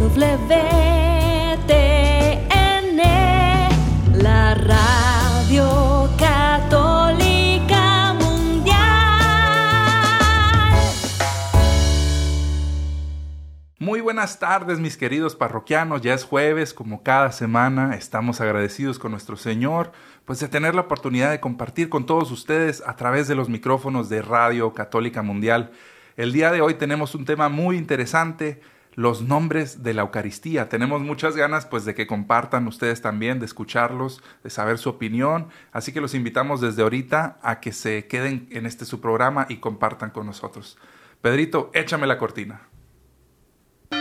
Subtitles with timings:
[0.00, 0.16] WTN,
[4.14, 8.78] la radio católica mundial.
[13.78, 19.10] Muy buenas tardes mis queridos parroquianos, ya es jueves, como cada semana estamos agradecidos con
[19.10, 19.92] nuestro Señor,
[20.24, 24.08] pues de tener la oportunidad de compartir con todos ustedes a través de los micrófonos
[24.08, 25.72] de Radio Católica Mundial.
[26.16, 28.62] El día de hoy tenemos un tema muy interesante,
[28.94, 30.68] los nombres de la Eucaristía.
[30.68, 35.48] Tenemos muchas ganas pues de que compartan ustedes también, de escucharlos, de saber su opinión,
[35.72, 39.56] así que los invitamos desde ahorita a que se queden en este su programa y
[39.56, 40.78] compartan con nosotros.
[41.20, 42.62] Pedrito, échame la cortina.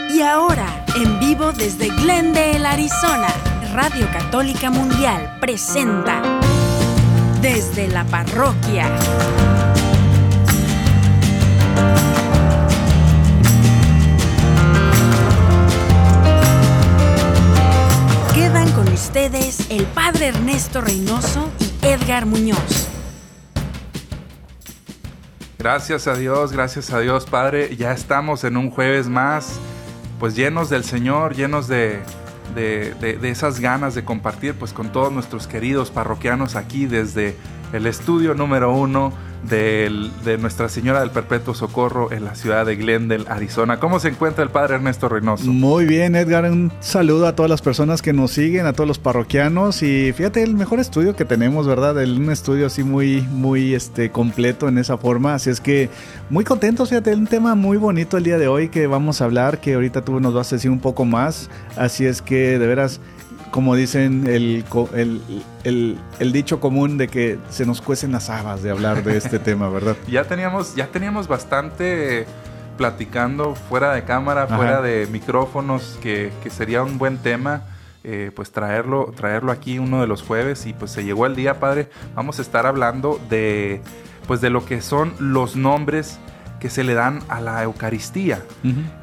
[0.09, 3.27] Y ahora, en vivo desde Glendale, Arizona,
[3.73, 6.21] Radio Católica Mundial presenta
[7.41, 8.87] Desde la Parroquia.
[19.09, 21.49] Ustedes el Padre Ernesto Reynoso
[21.81, 22.87] y Edgar Muñoz.
[25.57, 27.75] Gracias a Dios, gracias a Dios, Padre.
[27.75, 29.59] Ya estamos en un jueves más,
[30.19, 32.01] pues llenos del Señor, llenos de,
[32.53, 37.35] de, de- de esas ganas de compartir, pues con todos nuestros queridos parroquianos aquí desde
[37.73, 39.11] el estudio número uno
[39.47, 43.79] del- de Nuestra Señora del Perpetuo Socorro en la ciudad de Glendale, Arizona.
[43.79, 45.45] ¿Cómo se encuentra el Padre Ernesto Reynoso?
[45.45, 46.43] Muy bien, Edgar.
[46.51, 49.81] Un saludo a todas las personas que nos siguen, a todos los parroquianos.
[49.81, 51.95] Y fíjate, el mejor estudio que tenemos, ¿verdad?
[52.03, 55.33] Un estudio así muy, muy este, completo en esa forma.
[55.35, 55.89] Así es que
[56.29, 59.59] muy contentos, fíjate, un tema muy bonito el día de hoy que vamos a hablar,
[59.61, 61.49] que ahorita tú nos vas a decir un poco más.
[61.77, 62.99] Así es que de veras,
[63.51, 64.63] como dicen el,
[65.63, 69.28] el- el dicho común de que se nos cuecen las habas de hablar de este
[69.37, 69.95] tema, ¿verdad?
[70.07, 72.25] Ya teníamos, ya teníamos bastante
[72.77, 74.55] platicando fuera de cámara, Ajá.
[74.55, 77.63] fuera de micrófonos, que, que sería un buen tema,
[78.05, 81.59] eh, pues traerlo, traerlo aquí uno de los jueves y pues se llegó el día,
[81.59, 81.89] padre.
[82.15, 83.81] Vamos a estar hablando de,
[84.25, 86.17] pues de lo que son los nombres
[86.61, 88.43] que se le dan a la Eucaristía.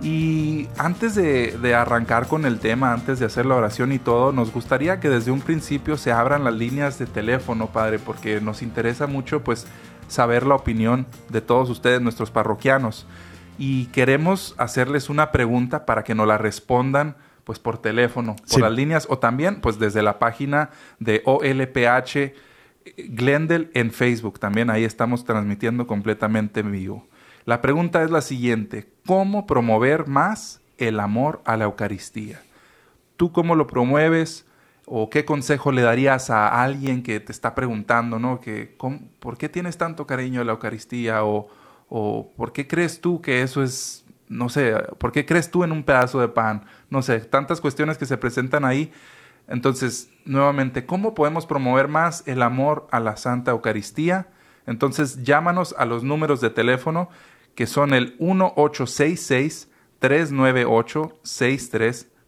[0.03, 4.33] Y antes de, de arrancar con el tema, antes de hacer la oración y todo,
[4.33, 8.63] nos gustaría que desde un principio se abran las líneas de teléfono, Padre, porque nos
[8.63, 9.67] interesa mucho pues
[10.09, 13.07] saber la opinión de todos ustedes, nuestros parroquianos.
[13.59, 18.61] Y queremos hacerles una pregunta para que nos la respondan pues por teléfono, por Sí.
[18.61, 22.35] las líneas o también pues desde la página de OLPH
[23.09, 24.39] Glendale en Facebook.
[24.39, 27.07] También ahí estamos transmitiendo completamente en vivo.
[27.45, 32.41] La pregunta es la siguiente, ¿cómo promover más el amor a la Eucaristía?
[33.17, 34.45] ¿Tú cómo lo promueves?
[34.87, 38.41] ¿O qué consejo le darías a alguien que te está preguntando, ¿no?
[38.41, 41.25] Que, ¿cómo- ¿Por qué tienes tanto cariño a la Eucaristía?
[41.25, 41.49] O,
[41.89, 45.73] ¿O por qué crees tú que eso es, no sé, por qué crees tú en
[45.73, 46.65] un pedazo de pan?
[46.91, 48.93] No sé, tantas cuestiones que se presentan ahí.
[49.49, 54.29] Entonces, nuevamente, ¿cómo podemos promover más el amor a la Santa Eucaristía?
[54.67, 57.09] Entonces, llámanos a los números de teléfono
[57.55, 58.17] que son el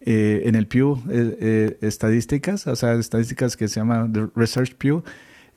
[0.00, 5.02] eh, en el Pew eh, eh, estadísticas, o sea, estadísticas que se llama Research Pew,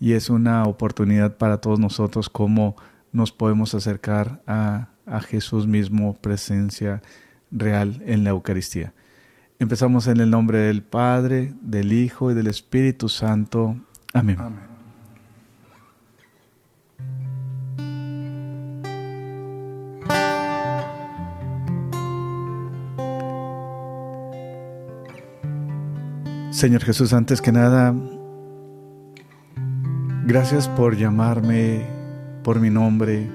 [0.00, 2.76] y es una oportunidad para todos nosotros cómo
[3.12, 7.02] nos podemos acercar a, a Jesús mismo, presencia
[7.54, 8.92] real en la Eucaristía.
[9.58, 13.76] Empezamos en el nombre del Padre, del Hijo y del Espíritu Santo.
[14.12, 14.36] Amén.
[14.38, 14.74] Amén.
[26.50, 27.94] Señor Jesús, antes que nada,
[30.24, 31.84] gracias por llamarme
[32.44, 33.28] por mi nombre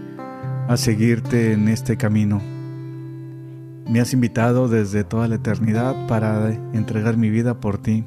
[0.68, 2.59] a seguirte en este camino.
[3.90, 8.06] Me has invitado desde toda la eternidad para entregar mi vida por ti.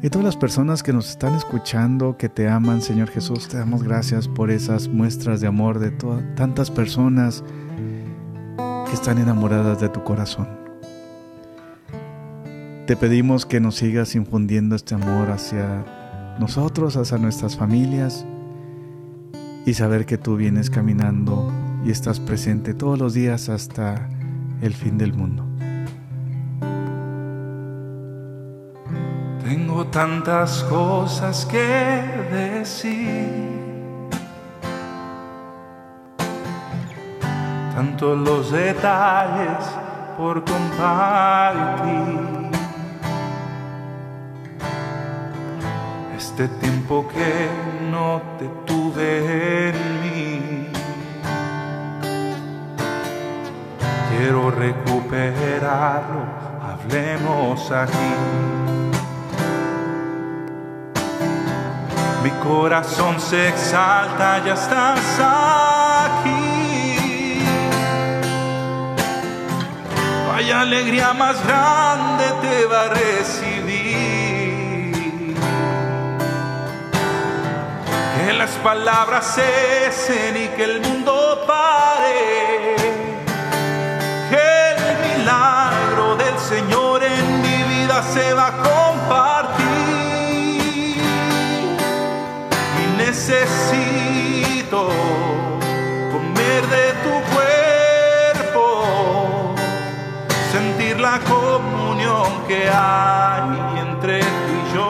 [0.00, 3.82] Y todas las personas que nos están escuchando, que te aman, Señor Jesús, te damos
[3.82, 7.44] gracias por esas muestras de amor de todas tantas personas
[8.86, 10.48] que están enamoradas de tu corazón.
[12.86, 15.84] Te pedimos que nos sigas infundiendo este amor hacia
[16.40, 18.24] nosotros, hacia nuestras familias
[19.66, 21.52] y saber que tú vienes caminando
[21.84, 24.08] y estás presente todos los días hasta
[24.62, 25.44] el fin del mundo.
[29.44, 31.58] Tengo tantas cosas que
[32.30, 33.28] decir,
[37.74, 39.64] tantos los detalles
[40.16, 42.20] por compartir.
[46.16, 47.48] Este tiempo que
[47.90, 49.72] no te tuve
[54.16, 56.24] quiero recuperarlo,
[56.62, 58.12] hablemos aquí.
[62.22, 66.42] Mi corazón se exalta, ya estás aquí.
[70.34, 74.12] Hay alegría más grande te va a recibir.
[78.16, 82.71] Que las palabras cesen y que el mundo pare.
[88.10, 89.62] Se va a compartir
[92.80, 94.88] y necesito
[96.10, 98.64] comer de tu cuerpo,
[100.50, 103.48] sentir la comunión que hay
[103.80, 104.88] entre tú y yo.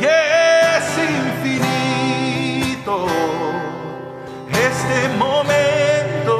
[0.00, 0.84] Y es
[1.16, 2.96] infinito
[4.50, 6.36] este momento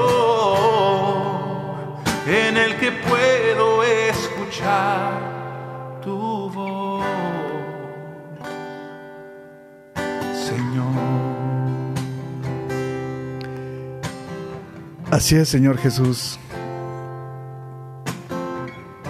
[2.26, 3.43] en el que puedo
[15.14, 16.40] Así es, Señor Jesús.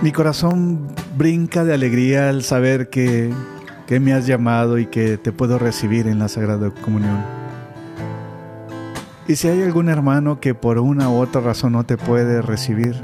[0.02, 3.32] Mi corazón brinca de alegría al saber que,
[3.86, 7.24] que me has llamado y que te puedo recibir en la Sagrada Comunión.
[9.26, 13.00] Y si hay algún hermano que por una u otra razón no te puede recibir,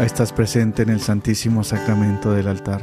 [0.00, 2.82] estás presente en el Santísimo Sacramento del altar.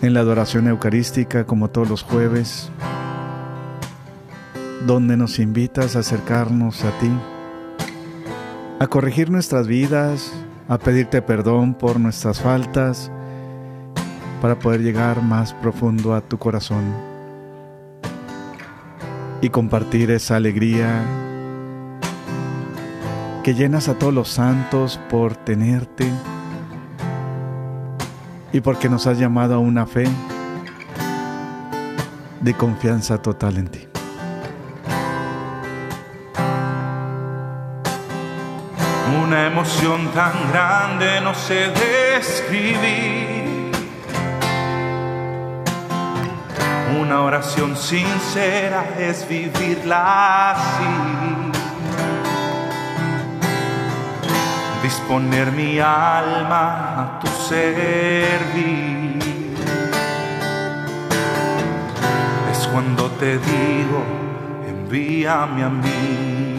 [0.00, 2.72] En la adoración eucarística, como todos los jueves,
[4.86, 7.10] donde nos invitas a acercarnos a ti,
[8.78, 10.32] a corregir nuestras vidas,
[10.68, 13.10] a pedirte perdón por nuestras faltas,
[14.40, 16.84] para poder llegar más profundo a tu corazón
[19.42, 21.02] y compartir esa alegría
[23.42, 26.10] que llenas a todos los santos por tenerte
[28.52, 30.04] y porque nos has llamado a una fe
[32.40, 33.89] de confianza total en ti.
[39.30, 43.70] Una emoción tan grande no sé describir.
[47.00, 51.52] Una oración sincera es vivirla así.
[54.82, 59.20] Disponer mi alma a tu servir.
[62.72, 64.04] cuando te digo,
[64.68, 66.49] envíame a mí.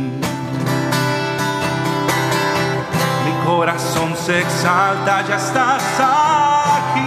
[3.61, 7.03] Corazón se exalta, ya estás aquí.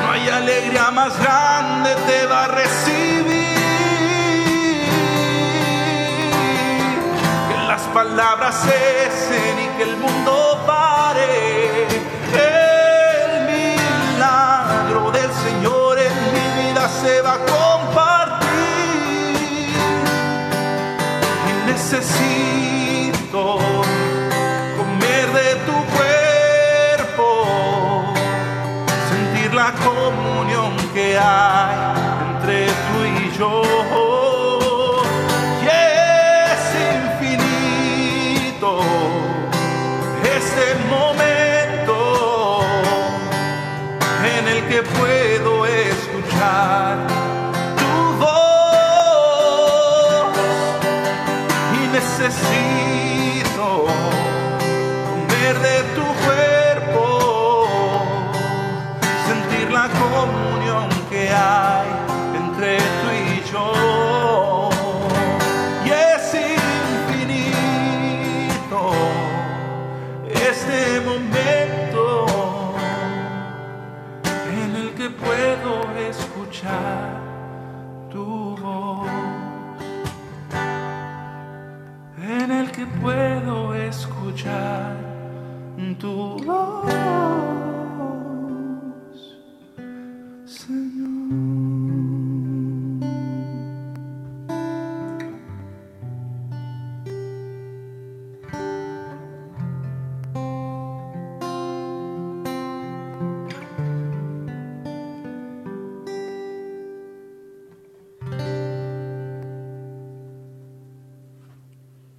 [0.00, 3.58] No hay alegría más grande, te va a recibir.
[7.50, 10.95] Que las palabras cesen y que el mundo pare.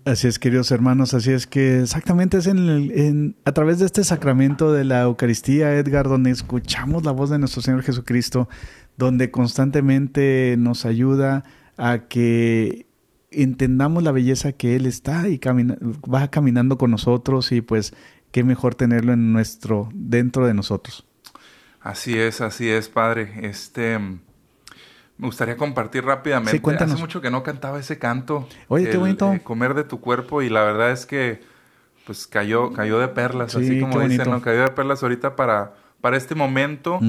[0.08, 3.86] Así es, queridos hermanos, así es que exactamente es en el- en- a través de
[3.86, 8.48] este sacramento de la Eucaristía, Edgar, donde escuchamos la voz de nuestro Señor Jesucristo,
[8.96, 11.44] donde constantemente nos ayuda
[11.76, 12.86] a que
[13.32, 17.94] entendamos la belleza que Él está y va caminando con nosotros y pues
[18.32, 21.06] qué mejor tenerlo en nuestro, dentro de nosotros.
[21.82, 23.30] Así es, así es, padre.
[23.42, 24.00] Este,
[25.18, 26.52] me gustaría compartir rápidamente.
[26.52, 26.94] Sí, cuéntanos.
[26.94, 28.48] Hace mucho que no cantaba ese canto.
[28.68, 29.34] Oye, qué bonito.
[29.34, 31.42] eh, comer de tu cuerpo y la verdad es que,
[32.06, 34.30] pues cayó, cayó de perlas, Sí, así como dicen.
[34.30, 34.42] ¿no?
[34.42, 37.00] Cayó de perlas ahorita para, para este momento.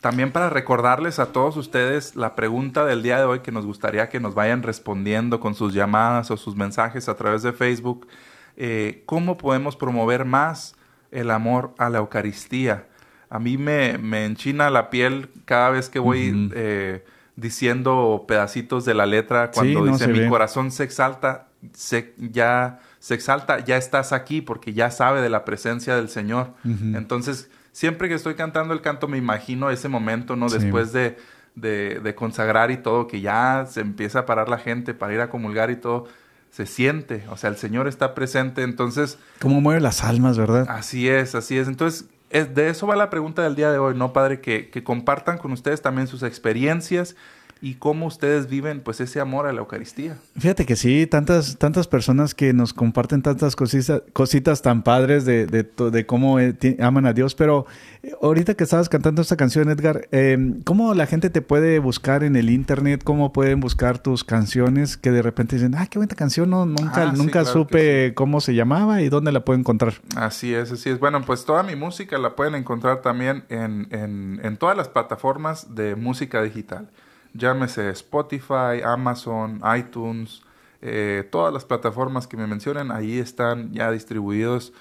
[0.00, 4.08] También para recordarles a todos ustedes la pregunta del día de hoy que nos gustaría
[4.08, 8.08] que nos vayan respondiendo con sus llamadas o sus mensajes a través de Facebook.
[8.56, 10.74] Eh, ¿Cómo podemos promover más
[11.12, 12.88] el amor a la Eucaristía?
[13.34, 17.02] A mí me, me enchina la piel cada vez que voy eh,
[17.36, 20.28] diciendo pedacitos de la letra cuando Sí, dice mi ve.
[20.28, 25.44] corazón se exalta, se, ya se exalta, ya estás aquí porque ya sabe de la
[25.44, 26.50] presencia del Señor.
[26.64, 30.48] Entonces, siempre que estoy cantando el canto me imagino ese momento, ¿no?
[30.48, 30.58] Sí.
[30.58, 31.16] Después de,
[31.54, 35.20] de, de consagrar y todo, que ya se empieza a parar la gente para ir
[35.20, 36.06] a comulgar y todo,
[36.50, 40.66] se siente, o sea, el Señor está presente, entonces, Cómo mueve las almas, ¿verdad?
[40.68, 41.66] así es, así es.
[41.66, 44.40] Entonces, es, de eso va la pregunta del día de hoy, ¿no, Padre?
[44.40, 47.14] Que, que compartan con ustedes también sus experiencias
[47.62, 50.16] y cómo ustedes viven, pues, ese amor a la Eucaristía.
[50.36, 55.46] Fíjate que sí, tantas, tantas personas que nos comparten tantas cositas, cositas tan padres de,
[55.46, 57.66] de, cómo eh, aman a Dios, pero
[58.02, 62.24] eh, ahorita que estabas cantando esta canción, Edgar, eh, ¿cómo la gente te puede buscar
[62.24, 63.02] en el internet?
[63.04, 67.04] ¿Cómo pueden buscar tus canciones que de repente dicen, ah, qué buena canción, no, nunca,
[67.04, 69.94] Ah, sí, nunca claro supe cómo se llamaba y dónde la puedo encontrar?
[70.16, 70.98] Así es, así es.
[70.98, 75.76] Bueno, pues toda mi música la pueden encontrar también en, en, en todas las plataformas
[75.76, 76.88] de música digital.
[77.34, 80.42] Llámese Spotify, Amazon, iTunes,
[80.80, 84.72] eh, todas las plataformas que me mencionen, ahí están ya distribuidos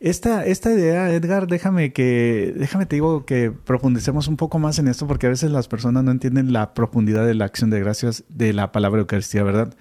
[0.00, 4.88] Esta, esta idea, Edgar, déjame que, déjame te digo que profundicemos un poco más en
[4.88, 8.24] esto, porque a veces las personas no entienden la profundidad de la acción de gracias
[8.28, 9.74] de la palabra Eucaristía, ¿verdad?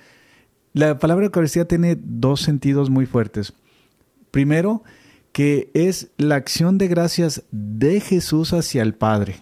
[0.71, 3.53] La palabra Eucaristía tiene dos sentidos muy fuertes.
[4.31, 4.83] Primero,
[5.33, 9.35] que es la acción de gracias de Jesús hacia el Padre.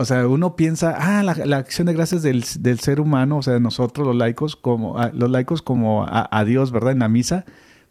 [0.00, 3.54] O sea, uno piensa, ah, la, acción de gracias del, del, ser humano, o sea,
[3.54, 6.92] de nosotros los laicos, como a, los laicos como a, Dios, ¿verdad?
[6.92, 7.44] En la misa,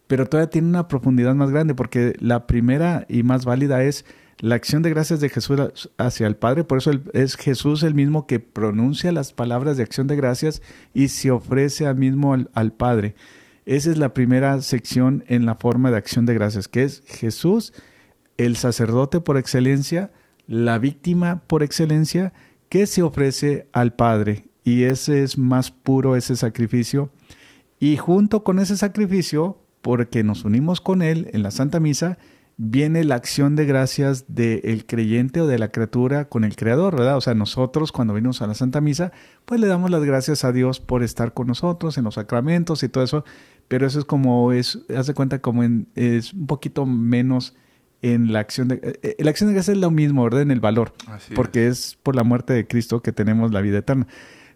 [0.08, 4.06] pero todavía tiene una profundidad más grande, porque la primera y más válida es
[4.40, 8.26] la acción de gracias de Jesús hacia el Padre, por eso es Jesús el mismo
[8.26, 10.62] que pronuncia las palabras de acción de gracias
[10.94, 13.16] y se ofrece al mismo al Padre.
[13.66, 17.74] Esa es la primera sección en la forma de acción de gracias, que es Jesús,
[18.38, 20.10] el sacerdote por excelencia,
[20.48, 22.34] la víctima por excelencia
[22.70, 24.46] que se ofrece al Padre.
[24.64, 27.10] Y ese es más puro, ese sacrificio.
[27.80, 32.18] Y junto con ese sacrificio, porque nos unimos con Él en la Santa Misa,
[32.58, 37.18] viene la acción de gracias del creyente o de la criatura con el Creador, ¿verdad?
[37.18, 39.12] O sea, nosotros cuando venimos a la Santa Misa,
[39.46, 42.90] pues le damos las gracias a Dios por estar con nosotros en los sacramentos y
[42.90, 43.24] todo eso,
[43.68, 45.64] pero eso es como, es, haz de cuenta como
[45.96, 47.56] es un poquito menos
[48.02, 50.42] en la acción de eh, la acción de gracias es lo mismo, ¿verdad?
[50.42, 51.80] En el valor, Así porque es.
[51.90, 54.08] es por la muerte de Cristo que tenemos la vida eterna.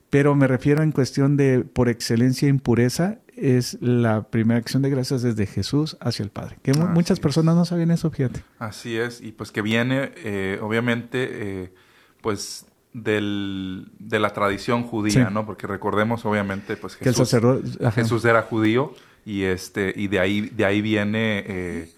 [0.10, 4.90] Pero me refiero en cuestión de por excelencia e impureza es la primera acción de
[4.90, 6.58] gracias desde Jesús hacia el Padre.
[6.62, 7.20] Que Así muchas es.
[7.22, 8.44] personas no sabían eso, fíjate.
[8.60, 11.30] Así es, y pues que viene, eh, obviamente,
[11.64, 11.74] eh,
[12.22, 15.34] pues del, de la tradición judía, Sí.
[15.34, 15.46] ¿no?
[15.46, 17.92] Porque recordemos, obviamente, pues Que el Jesús, sacerdote ajá.
[17.92, 18.94] Jesús era judío
[19.26, 21.90] y este y de ahí de ahí viene eh,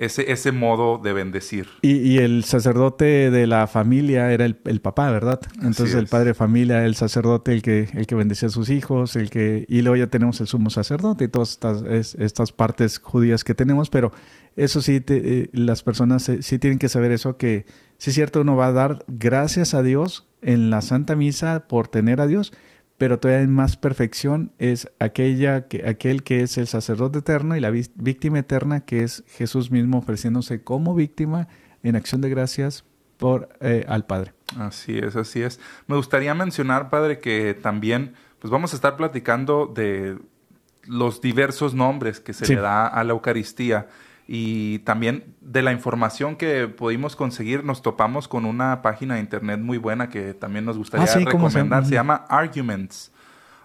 [0.00, 1.68] ese ese modo de bendecir.
[1.82, 5.40] Y, y el sacerdote de la familia era el, el papá, ¿verdad?
[5.62, 9.14] Entonces el padre de familia, el sacerdote, el que, el que bendecía a sus hijos,
[9.16, 12.98] el que, y luego ya tenemos el sumo sacerdote y todas estas, es- estas partes
[12.98, 14.10] judías que tenemos, pero
[14.56, 17.66] eso sí, te- eh, las personas eh, sí tienen que saber eso, que
[17.98, 21.88] sí es cierto, uno va a dar gracias a Dios en la Santa Misa por
[21.88, 22.52] tener a Dios,
[23.00, 27.60] pero todavía en más perfección es aquella que, aquel que es el sacerdote eterno y
[27.60, 31.48] la ví- víctima eterna que es Jesús mismo ofreciéndose como víctima
[31.82, 32.84] en acción de gracias
[33.16, 34.34] por eh, al Padre.
[34.58, 35.58] Así es, así es.
[35.86, 40.18] Me gustaría mencionar, padre, que también pues vamos a estar platicando de
[40.84, 42.54] los diversos nombres que se Sí.
[42.54, 43.88] le da a la Eucaristía
[44.32, 47.64] y también de la información que pudimos conseguir.
[47.64, 51.24] Nos topamos con una página de internet muy buena que también nos gustaría Ah, sí,
[51.24, 51.84] ¿cómo se recomendar.
[51.84, 53.10] se llama Arguments.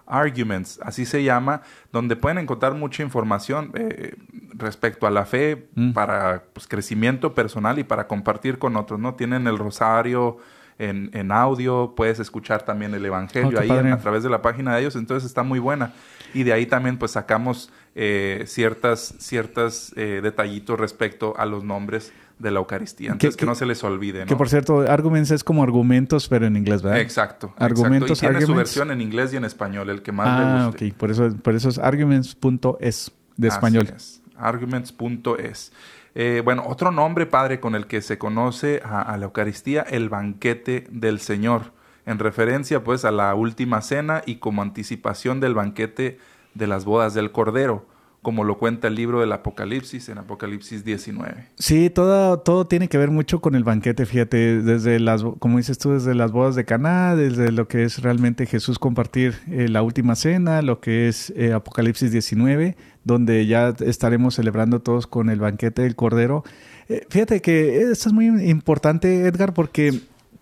[0.08, 4.16] Arguments, así se llama, donde pueden encontrar mucha información eh,
[4.54, 5.92] respecto a la fe Mm.
[5.92, 9.14] para pues, crecimiento personal y para compartir con otros, ¿no?
[9.14, 10.38] Tienen el rosario
[10.78, 14.42] en, en audio, puedes escuchar también el evangelio Oh, ahí en- a través de la
[14.42, 15.92] página de ellos, entonces está muy buena.
[16.34, 22.12] Y de ahí también pues sacamos eh, ciertas, ciertas eh, detallitos respecto a los nombres
[22.38, 23.12] de la Eucaristía.
[23.12, 24.26] Entonces que, que- no se les olvide, ¿no?
[24.26, 27.00] Que por cierto, arguments es como argumentos, pero en inglés, ¿verdad?
[27.00, 27.54] Exacto.
[27.56, 28.26] Argumentos, exacto.
[28.26, 28.70] Y tiene su arguments.
[28.76, 30.88] versión en inglés y en español, el que más Ah, le guste.
[30.90, 30.94] ok.
[30.98, 33.88] Por eso, por eso es arguments.es de Así español.
[33.96, 34.22] es.
[34.38, 35.72] Arguments.es.
[36.18, 40.86] Eh, bueno, otro nombre, padre, con el que se conoce a, la Eucaristía, el banquete
[40.90, 41.72] del Señor,
[42.06, 46.18] en referencia pues a la última cena y como anticipación del banquete
[46.54, 47.86] de las bodas del Cordero,
[48.22, 51.48] como lo cuenta el libro del Apocalipsis en Apocalipsis 19.
[51.58, 55.76] Sí, todo, todo tiene que ver mucho con el banquete, fíjate, desde las, como dices
[55.76, 59.82] tú, desde las bodas de Caná, desde lo que es realmente Jesús compartir eh, la
[59.82, 65.38] última cena, lo que es eh, Apocalipsis 19, donde ya estaremos celebrando todos con el
[65.38, 66.42] banquete del Cordero.
[66.88, 70.00] Eh, fíjate que esto es muy importante, Edgar, porque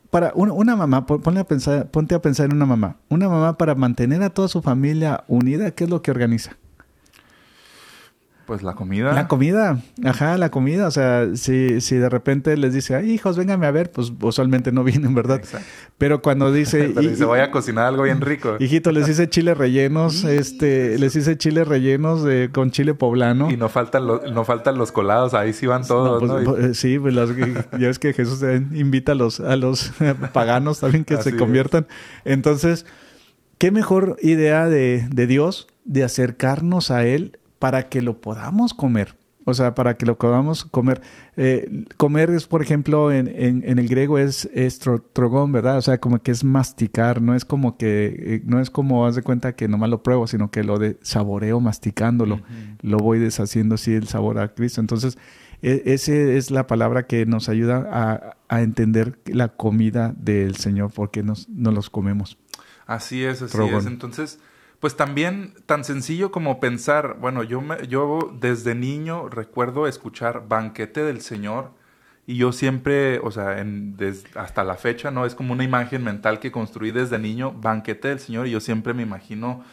[0.08, 3.58] para una, una mamá, ponle a pensar, ponte a pensar en una mamá, una mamá
[3.58, 6.56] para mantener a toda su familia unida, ¿qué es lo que organiza?
[8.46, 9.12] Pues la comida.
[9.14, 10.86] La comida, ajá, la comida.
[10.86, 14.70] O sea, si, si de repente les dice, Ay, hijos, véngame a ver, pues usualmente
[14.70, 15.38] no vienen, ¿verdad?
[15.38, 15.66] Exacto.
[15.96, 16.90] Pero cuando dice.
[16.94, 18.56] Pero dice, voy a cocinar algo bien rico.
[18.60, 23.50] Hijito, les hice chiles rellenos, este, les hice chiles rellenos de, con chile poblano.
[23.50, 26.42] Y no faltan, los, no faltan los colados, ahí sí van todos, No, pues, ¿no?
[26.42, 27.30] Y- pues, Sí, pues las-
[27.72, 29.92] ya ves que Jesús también invita a los, a los
[30.34, 31.36] paganos también que Así se es.
[31.36, 31.86] conviertan.
[32.26, 32.84] Entonces,
[33.58, 39.16] ¿qué mejor idea de, de Dios de acercarnos a Él para que lo podamos comer?
[39.46, 41.00] O sea, para que lo podamos comer.
[41.38, 45.78] Eh, comer es, por ejemplo, en, en- en el griego es, es tro- trogón, ¿verdad?
[45.78, 49.14] O sea, como que es masticar, no es como que, eh, no es como, haz
[49.16, 52.40] de cuenta que nomás lo pruebo, sino que lo de saboreo masticándolo.
[52.82, 54.82] Lo voy deshaciendo así el sabor a Cristo.
[54.82, 55.16] Entonces,
[55.62, 60.90] e- esa es la palabra que nos ayuda a, a entender la comida del Señor,
[60.94, 62.36] porque nos, nos los comemos.
[62.86, 63.86] Así es, así es.
[63.86, 64.38] Entonces,
[64.84, 71.02] pues también tan sencillo como pensar, bueno, yo, me, yo desde niño recuerdo escuchar Banquete
[71.02, 71.70] del Señor
[72.26, 75.24] y yo siempre, o sea, en, des- hasta la fecha, ¿no?
[75.24, 78.92] Es como una imagen mental que construí desde niño, Banquete del Señor, y yo siempre
[78.92, 79.64] me imagino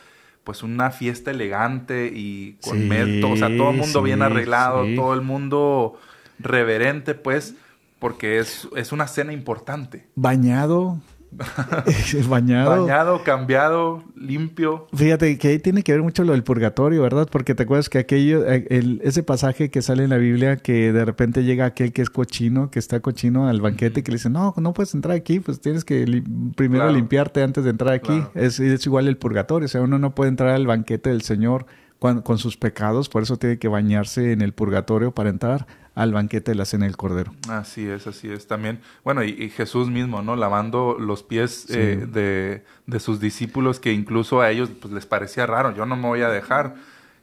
[0.46, 4.96] pues una fiesta elegante y con Sí, o sea, todo el mundo bien arreglado, sí.
[4.96, 6.00] todo el mundo
[6.40, 7.56] reverente, pues,
[8.00, 10.08] porque es, es una cena importante.
[10.16, 11.02] Bañado.
[12.30, 12.82] Bañado.
[12.86, 14.88] Bañado, cambiado, limpio.
[14.94, 17.28] Fíjate que ahí tiene que ver mucho lo del purgatorio, ¿verdad?
[17.32, 20.92] Porque te acuerdas que aquello, eh, el- ese pasaje que sale en la Biblia, que
[20.92, 24.30] de repente llega aquel que es cochino, que está cochino al banquete, que le dice,
[24.30, 26.24] no, no puedes entrar aquí, pues tienes que li-
[26.56, 26.96] primero Claro.
[26.98, 28.08] limpiarte antes de entrar aquí.
[28.08, 28.32] Claro.
[28.36, 31.66] Es, es igual el purgatorio, o sea, uno no puede entrar al banquete del Señor
[32.02, 36.52] con sus pecados, por eso tiene que bañarse en el purgatorio para entrar al banquete
[36.52, 37.32] de la cena del Cordero.
[37.48, 38.80] Así es, así es también.
[39.04, 40.36] Bueno, y, y Jesús mismo, ¿no?
[40.36, 41.74] Lavando los pies Sí.
[41.78, 45.96] eh, de, de sus discípulos que incluso a ellos pues, les parecía raro, yo no
[45.96, 46.74] me voy a dejar.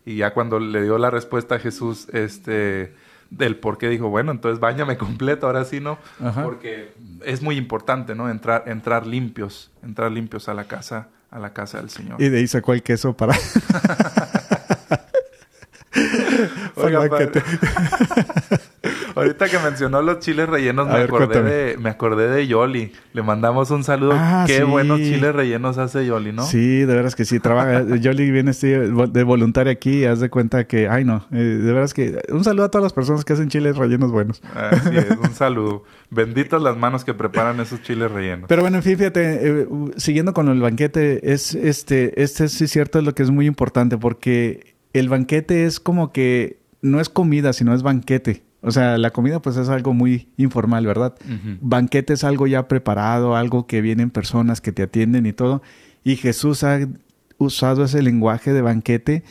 [0.06, 2.94] Y ya cuando le dio la respuesta a Jesús, este,
[3.30, 5.98] del por qué dijo, bueno, entonces bañame completo, ahora sí, ¿no?
[6.22, 6.44] Ajá.
[6.44, 6.92] Porque
[7.24, 8.30] es muy importante, ¿no?
[8.30, 12.22] Entrar, entrar limpios, entrar limpios a la casa, a la casa del Señor.
[12.22, 13.34] Y de ahí sacó el queso para...
[16.77, 17.31] Oiga, padre.
[19.14, 22.92] Ahorita que mencionó los chiles rellenos, me, ver, acordé de, me acordé de Yoli.
[23.12, 24.12] Le mandamos un saludo.
[24.14, 24.62] Ah, Qué sí.
[24.62, 26.44] buenos chiles rellenos hace Yoli, ¿no?
[26.44, 27.40] Sí, de veras que sí.
[27.40, 27.83] Trabaja.
[28.01, 31.94] Yoli viene de voluntaria aquí y haz de cuenta que, ay no, eh, de veras
[31.94, 34.40] que un saludo a todas las personas que hacen chiles rellenos buenos.
[34.55, 35.83] Así es, un saludo.
[36.11, 38.46] Benditas las manos que preparan esos chiles rellenos.
[38.48, 42.70] Pero bueno, en fin, fíjate, eh, siguiendo con el banquete, es este, este sí es
[42.70, 47.09] cierto es lo que es muy importante porque el banquete es como que no es
[47.09, 48.42] comida, sino es banquete.
[48.61, 51.14] O sea, la comida pues es algo muy informal, ¿verdad?
[51.61, 55.62] Banquete es algo ya preparado, algo que vienen personas que te atienden y todo.
[56.03, 56.81] Y Jesús ha
[57.38, 59.22] usado ese lenguaje de banquete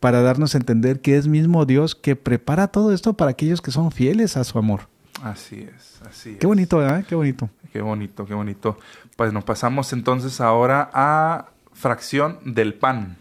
[0.00, 3.70] para darnos a entender que es mismo Dios que prepara todo esto para aquellos que
[3.70, 4.82] son fieles a su amor.
[5.22, 6.36] Así es, así es.
[6.36, 7.06] Qué bonito, ¿verdad?
[7.08, 7.48] Qué bonito.
[7.72, 8.78] Qué bonito, qué bonito.
[9.16, 13.16] Pues nos pasamos entonces ahora a fracción del pan,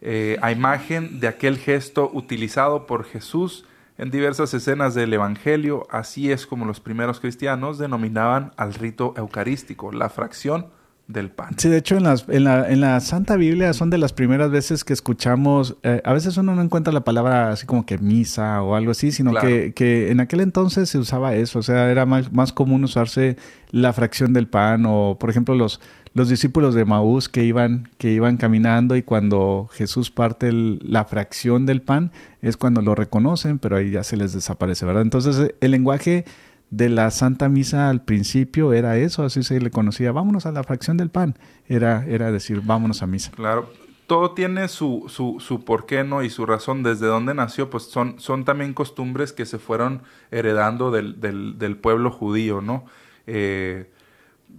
[0.00, 3.64] eh, a imagen de aquel gesto utilizado por Jesús
[3.96, 5.86] en diversas escenas del Evangelio.
[5.90, 10.66] Así es como los primeros cristianos denominaban al rito eucarístico, la fracción
[11.06, 11.54] del pan.
[11.58, 14.50] Sí, de hecho en, las, en, la, en la Santa Biblia son de las primeras
[14.50, 18.62] veces que escuchamos, eh, a veces uno no encuentra la palabra así como que misa
[18.62, 19.46] o algo así, sino Claro.
[19.46, 23.36] que, que en aquel entonces se usaba eso, o sea, era más, más común usarse
[23.70, 25.78] la fracción del pan o, por ejemplo, los,
[26.14, 31.66] los discípulos de Maús que iban, que iban caminando y cuando Jesús parte la fracción
[31.66, 35.02] del pan es cuando lo reconocen, pero ahí ya se les desaparece, ¿verdad?
[35.02, 36.24] Entonces eh, el lenguaje
[36.70, 40.62] de la Santa Misa al principio era eso, así se le conocía, vámonos a la
[40.62, 43.32] fracción del pan, era, era decir, vámonos a misa.
[43.32, 43.70] Claro,
[44.06, 46.22] todo tiene su, su, su porqué, ¿no?
[46.22, 50.90] Y su razón, desde dónde nació, pues son, son también costumbres que se fueron heredando
[50.90, 52.84] del, del, del pueblo judío, ¿no?
[53.26, 53.90] Eh,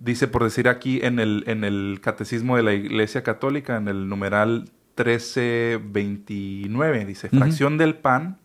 [0.02, 4.10] dice, por decir aquí, en el, en el Catecismo de la Iglesia Católica, en el
[4.10, 4.66] numeral
[4.98, 8.38] 1329, dice, fracción del pan,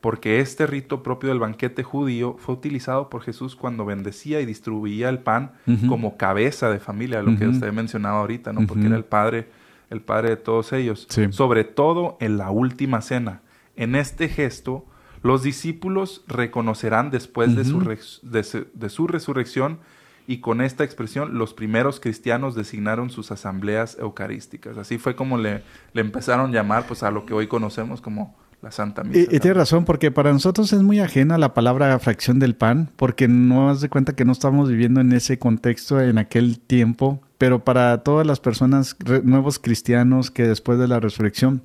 [0.00, 5.08] porque este rito propio del banquete judío fue utilizado por Jesús cuando bendecía y distribuía
[5.08, 5.52] el pan
[5.88, 8.66] como cabeza de familia, lo que usted mencionaba ahorita, ¿no?
[8.66, 9.48] Porque era el padre,
[9.90, 11.06] el padre de todos ellos.
[11.08, 11.26] Sí.
[11.30, 13.42] Sobre todo en la última cena,
[13.74, 14.84] En este gesto,
[15.22, 17.78] los discípulos reconocerán después de, su
[18.22, 19.78] de su- de su resurrección
[20.26, 24.78] y con esta expresión los primeros cristianos designaron sus asambleas eucarísticas.
[24.78, 28.36] Así fue como le, le empezaron a llamar pues, a lo que hoy conocemos como
[28.62, 29.18] la Santa Misa.
[29.18, 32.90] Y, y tienes razón, porque para nosotros es muy ajena la palabra fracción del pan,
[32.96, 37.20] porque no haz de cuenta que no estamos viviendo en ese contexto en aquel tiempo,
[37.38, 41.62] pero para todas las personas, nuevos cristianos que después de la resurrección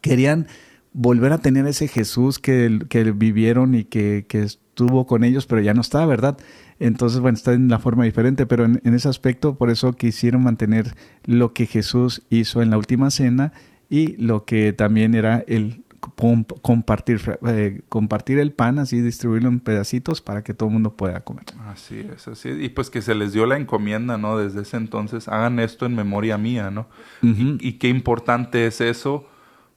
[0.00, 0.48] querían
[0.92, 5.60] volver a tener ese Jesús que, que vivieron y que, que estuvo con ellos, pero
[5.60, 6.38] ya no está, ¿verdad?
[6.78, 10.42] Entonces, bueno, está en la forma diferente, pero en, en ese aspecto, por eso quisieron
[10.42, 13.52] mantener lo que Jesús hizo en la última cena
[13.88, 15.84] y lo que también era el
[16.16, 20.96] com- compartir, eh, compartir el pan, así distribuirlo en pedacitos para que todo el mundo
[20.96, 21.44] pueda comer.
[21.66, 22.60] Así es, así es.
[22.60, 24.36] Y pues que se les dio la encomienda, ¿no?
[24.38, 26.88] Desde ese entonces, hagan esto en memoria mía, ¿no?
[27.22, 27.56] Ujú.
[27.60, 29.26] Y qué importante es eso,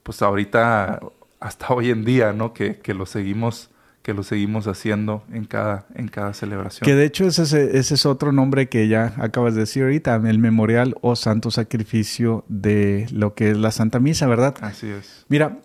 [0.02, 1.00] pues ahorita,
[1.40, 2.52] hasta hoy en día, ¿no?
[2.52, 3.70] Que, que lo seguimos,
[4.02, 6.84] que lo seguimos haciendo en cada, en cada celebración.
[6.86, 10.16] Que de hecho ese, es- ese es otro nombre que ya acabas de decir ahorita,
[10.16, 14.54] el memorial o santo sacrificio de lo que es la Santa Misa, ¿verdad?
[14.62, 15.26] Así es.
[15.28, 15.58] Mira,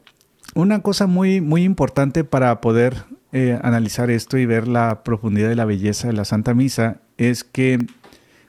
[0.54, 5.56] una cosa muy, muy importante para poder eh, analizar esto y ver la profundidad y
[5.56, 7.80] la belleza de la Santa Misa es que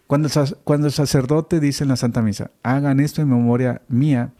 [0.06, 4.32] cuando el, cuando el sacerdote dice en la Santa Misa, hagan esto en memoria mía,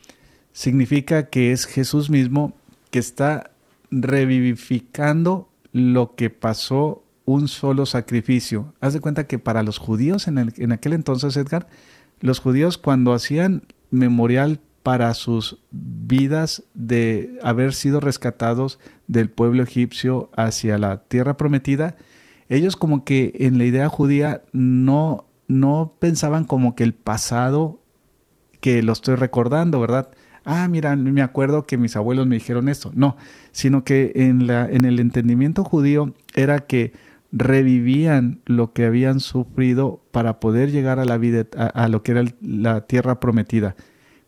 [0.52, 2.52] significa que es Jesús mismo
[2.90, 3.50] que está
[3.90, 8.72] revivificando lo que pasó un solo sacrificio.
[8.80, 11.66] Haz de cuenta que para los judíos en, el- en aquel entonces, Edgar,
[12.20, 20.30] los judíos cuando hacían memorial para sus vidas de haber sido rescatados del pueblo egipcio
[20.36, 21.96] hacia la tierra prometida,
[22.48, 27.80] ellos como que en la idea judía no, no pensaban como que el pasado
[28.60, 30.10] que lo estoy recordando, ¿verdad?
[30.48, 32.92] Ah, mira, me acuerdo que mis abuelos me dijeron esto.
[32.94, 33.16] No,
[33.50, 36.92] sino que en, la, en el entendimiento judío era que
[37.32, 42.24] revivían lo que habían sufrido para poder llegar a la vida, a, lo que era
[42.40, 43.74] la tierra prometida.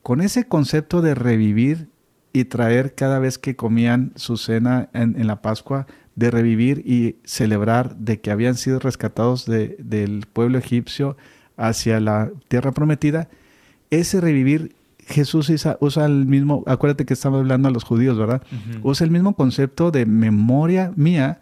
[0.02, 1.88] Con ese concepto de revivir
[2.32, 7.16] y traer cada vez que comían su cena en, en la Pascua, de revivir y
[7.24, 11.16] celebrar de que habían sido rescatados de- del pueblo egipcio
[11.56, 13.28] hacia la tierra prometida,
[13.90, 14.74] ese revivir,
[15.08, 18.42] Jesús usa, el mismo, acuérdate que estamos hablando a los judíos, ¿verdad?
[18.82, 21.40] Usa el mismo concepto de memoria mía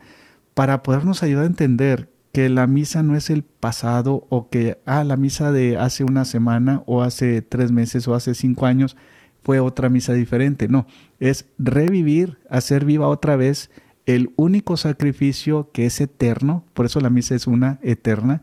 [0.55, 5.05] para podernos ayudar a entender que la misa no es el pasado o que, ah,
[5.05, 8.97] la misa de hace una semana o hace tres meses o hace cinco años
[9.43, 10.69] fue otra misa diferente.
[10.69, 10.87] No,
[11.19, 13.71] es revivir, hacer viva otra vez
[14.07, 18.43] el único sacrificio que es eterno, por eso la misa es una eterna,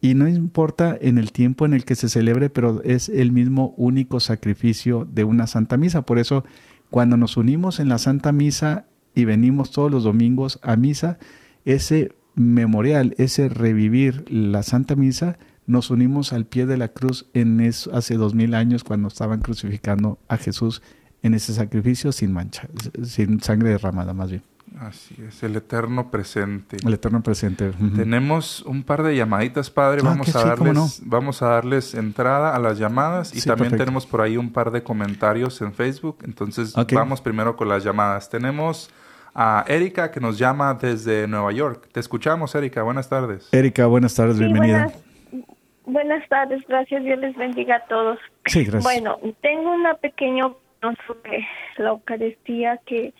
[0.00, 3.74] y no importa en el tiempo en el que se celebre, pero es el mismo
[3.76, 6.02] único sacrificio de una Santa Misa.
[6.02, 6.44] Por eso,
[6.88, 11.18] cuando nos unimos en la Santa Misa y venimos todos los domingos a misa,
[11.64, 17.60] ese memorial, ese revivir la Santa Misa, nos unimos al pie de la cruz en
[17.60, 20.82] hace dos mil años cuando estaban crucificando a Jesús
[21.22, 22.68] en ese sacrificio sin mancha,
[23.02, 24.42] sin sangre derramada más bien,
[24.78, 26.76] Así es, el eterno presente.
[26.86, 27.72] el eterno presente.
[27.96, 30.00] Tenemos un par de llamaditas, padre.
[30.02, 30.86] Ah, Vamos a sí, darles, no.
[31.02, 33.84] vamos a darles entrada a las llamadas y Sí, también perfecto.
[33.84, 36.18] tenemos por ahí un par de comentarios en Facebook.
[36.24, 38.30] Entonces vamos primero con las llamadas.
[38.30, 38.90] Tenemos
[39.34, 41.88] a Erika que nos llama desde Nueva York.
[41.92, 42.82] Te escuchamos, Erika.
[42.82, 43.48] Buenas tardes.
[43.52, 44.84] Erika, buenas tardes, Sí, bienvenida.
[44.86, 45.46] Buenas,
[45.84, 48.18] buenas tardes, gracias, Dios les bendiga a todos.
[48.46, 48.84] Sí, gracias.
[48.84, 51.46] Bueno, tengo una pequeña opinión sobre
[51.78, 53.12] la Eucaristía que,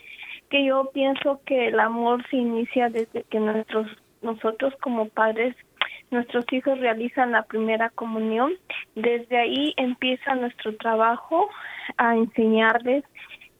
[0.50, 3.86] que yo pienso que el amor se inicia desde que nuestros
[4.20, 5.56] nosotros como padres
[6.10, 8.52] nuestros hijos realizan la primera comunión.
[8.94, 11.48] Desde ahí empieza nuestro trabajo
[11.96, 13.04] a enseñarles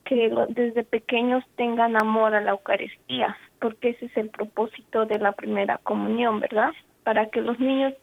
[0.04, 5.32] que desde pequeños tengan amor a la Eucaristía, porque ese es el propósito de la
[5.32, 6.72] primera comunión, ¿verdad?
[7.04, 7.94] Para que los niños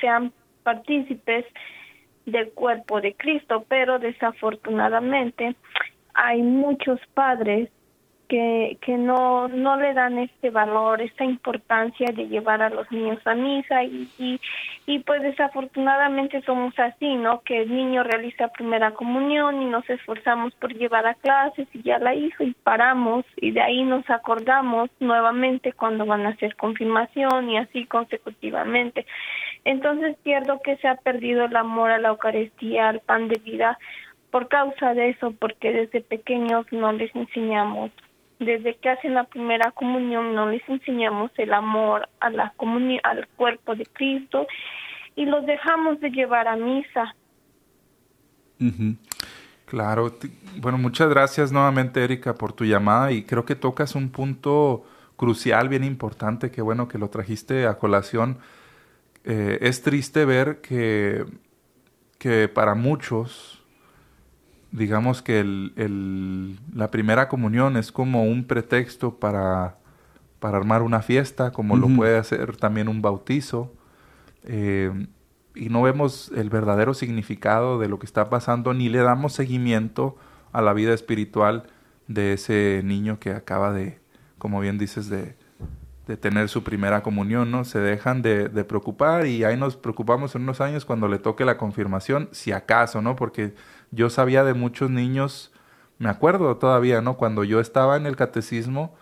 [0.00, 1.46] sean partícipes
[2.26, 5.56] del cuerpo de Cristo, pero desafortunadamente
[6.12, 7.70] hay muchos padres
[8.28, 13.18] que, que no, no le dan este valor, esta importancia de llevar a los niños
[13.24, 14.08] a misa y,
[14.86, 17.40] y, pues desafortunadamente somos así, ¿no?
[17.42, 21.98] Que el niño realiza primera comunión y nos esforzamos por llevar a clases y ya
[21.98, 27.50] la hizo y paramos y de ahí nos acordamos nuevamente cuando van a hacer confirmación
[27.50, 29.06] y así consecutivamente.
[29.64, 33.78] Entonces pierdo que se ha perdido el amor a la Eucaristía, al pan de vida,
[34.30, 37.90] por causa de eso, porque desde pequeños no les enseñamos,
[38.38, 42.52] desde que hacen la primera comunión no les enseñamos el amor a la
[43.02, 44.46] al cuerpo de Cristo
[45.14, 47.14] y los dejamos de llevar a misa.
[48.60, 48.96] Ujú.
[49.66, 54.10] Claro, ti- bueno, muchas gracias nuevamente Erika por tu llamada y creo que tocas un
[54.10, 54.84] punto
[55.16, 58.38] crucial, bien importante, que bueno que lo trajiste a colación.
[59.24, 61.24] Eh, es triste ver que,
[62.18, 63.64] que para muchos,
[64.72, 69.76] digamos que el- el- la primera comunión es como un pretexto para,
[70.40, 73.72] para armar una fiesta, como lo puede hacer también un bautizo.
[74.44, 75.06] Eh,
[75.54, 80.16] y no vemos el verdadero significado de lo que está pasando, ni le damos seguimiento
[80.52, 81.64] a la vida espiritual
[82.08, 83.98] de ese niño que acaba de,
[84.38, 85.34] como bien dices, de,
[86.06, 87.64] de tener su primera comunión, ¿no?
[87.64, 91.44] Se dejan de, de preocupar y ahí nos preocupamos en unos años cuando le toque
[91.44, 93.16] la confirmación, si acaso, ¿no?
[93.16, 93.54] Porque
[93.90, 95.52] yo sabía de muchos niños,
[95.98, 97.16] me acuerdo todavía, ¿no?
[97.16, 98.94] Cuando yo estaba en el catecismo,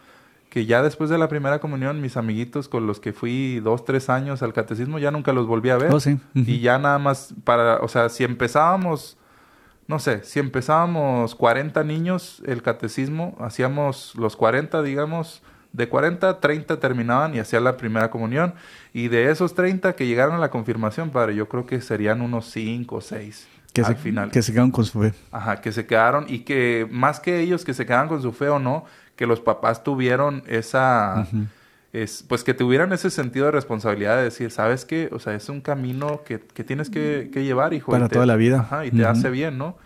[0.51, 4.09] que ya después de la primera comunión, mis amiguitos con los que fui dos, tres
[4.09, 5.93] años al catecismo, ya nunca los volví a ver.
[5.93, 6.21] Oh, sí.
[6.35, 9.17] Y ya nada más para, o sea, si empezábamos,
[9.89, 15.43] no sé, si empezábamos 40 niños el catecismo, hacíamos los 40, digamos,
[15.73, 18.55] de 40, 30 terminaban y hacían la primera comunión.
[18.93, 22.47] Y de esos 30 que llegaron a la confirmación, padre, yo creo que serían unos
[22.53, 24.31] 5 o 6 Que al se, final.
[24.31, 25.13] que se quedan con su fe.
[25.33, 28.49] Ajá, que se quedaron y que más que ellos que se quedaban con su fe
[28.49, 31.27] o no, que los papás tuvieron esa,
[31.93, 35.09] es, pues que tuvieran ese sentido de responsabilidad de decir, ¿sabes qué?
[35.13, 37.91] O sea, es un camino que, que tienes que, que llevar, hijo.
[37.93, 38.61] Para te- toda la vida.
[38.61, 39.77] Ajá, y te hace bien, ¿no?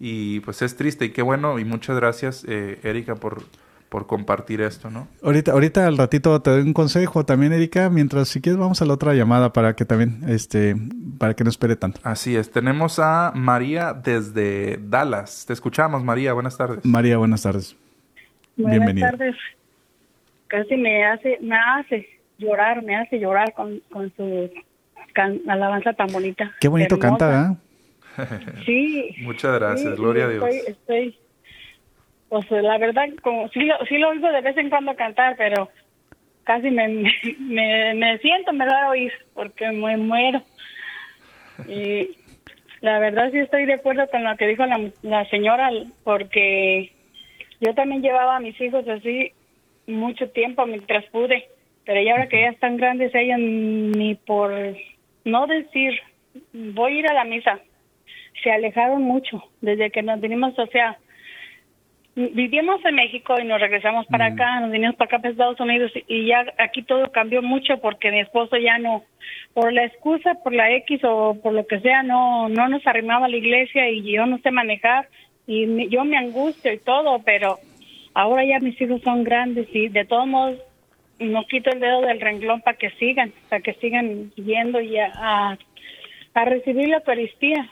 [0.00, 3.42] Y pues es triste y qué bueno y muchas gracias, eh, Erika, por,
[3.88, 5.08] por compartir esto, ¿no?
[5.22, 8.84] Ahorita, ahorita al ratito te doy un consejo también, Erika, mientras si quieres vamos a
[8.84, 10.76] la otra llamada para que también, este,
[11.18, 12.00] para que no espere tanto.
[12.02, 15.44] Así es, tenemos a María desde Dallas.
[15.46, 16.84] Te escuchamos, María, buenas tardes.
[16.84, 17.76] María, buenas tardes.
[18.56, 19.10] Buenas Bienvenida.
[19.10, 19.36] tardes.
[20.48, 22.06] Casi me hace, me hace
[22.38, 24.50] llorar, me hace llorar con, con su
[25.14, 26.52] can- alabanza tan bonita.
[26.60, 27.56] Qué bonito hermosa.
[28.16, 28.36] canta.
[28.66, 29.14] Sí.
[29.22, 30.44] Muchas gracias, sí, gloria a Dios.
[30.44, 31.18] Estoy, estoy,
[32.28, 35.70] pues la verdad, como sí lo, sí lo oigo de vez en cuando cantar, pero
[36.44, 36.88] casi me,
[37.38, 40.42] me, me siento, me da a oír, porque me muero.
[41.66, 42.16] Y
[42.80, 45.70] la verdad sí estoy de acuerdo con lo que dijo la, la señora,
[46.04, 46.92] porque
[47.60, 49.32] yo también llevaba a mis hijos así
[49.86, 51.48] mucho tiempo mientras pude,
[51.84, 54.52] pero ya ahora que ya están grandes, ellas ni por
[55.24, 55.98] no decir,
[56.52, 57.58] voy a ir a la misa,
[58.42, 60.98] se alejaron mucho desde que nos vinimos, o sea,
[62.32, 65.92] vivíamos en México y nos regresamos para acá, nos vinimos para acá para Estados Unidos
[66.08, 69.04] y- ya aquí todo cambió mucho porque mi esposo ya no,
[69.54, 73.26] por la excusa, por la X o por lo que sea, no, no nos arrimaba
[73.26, 75.08] a la iglesia y yo no sé manejar
[75.46, 77.58] y mi- yo me angustio y todo, pero
[78.14, 80.58] ahora ya mis hijos son grandes y de todos modos
[81.20, 85.10] no quito el dedo del renglón para que sigan, para que sigan yendo y a,
[85.14, 85.58] a,
[86.34, 87.68] a recibir la Eucaristía.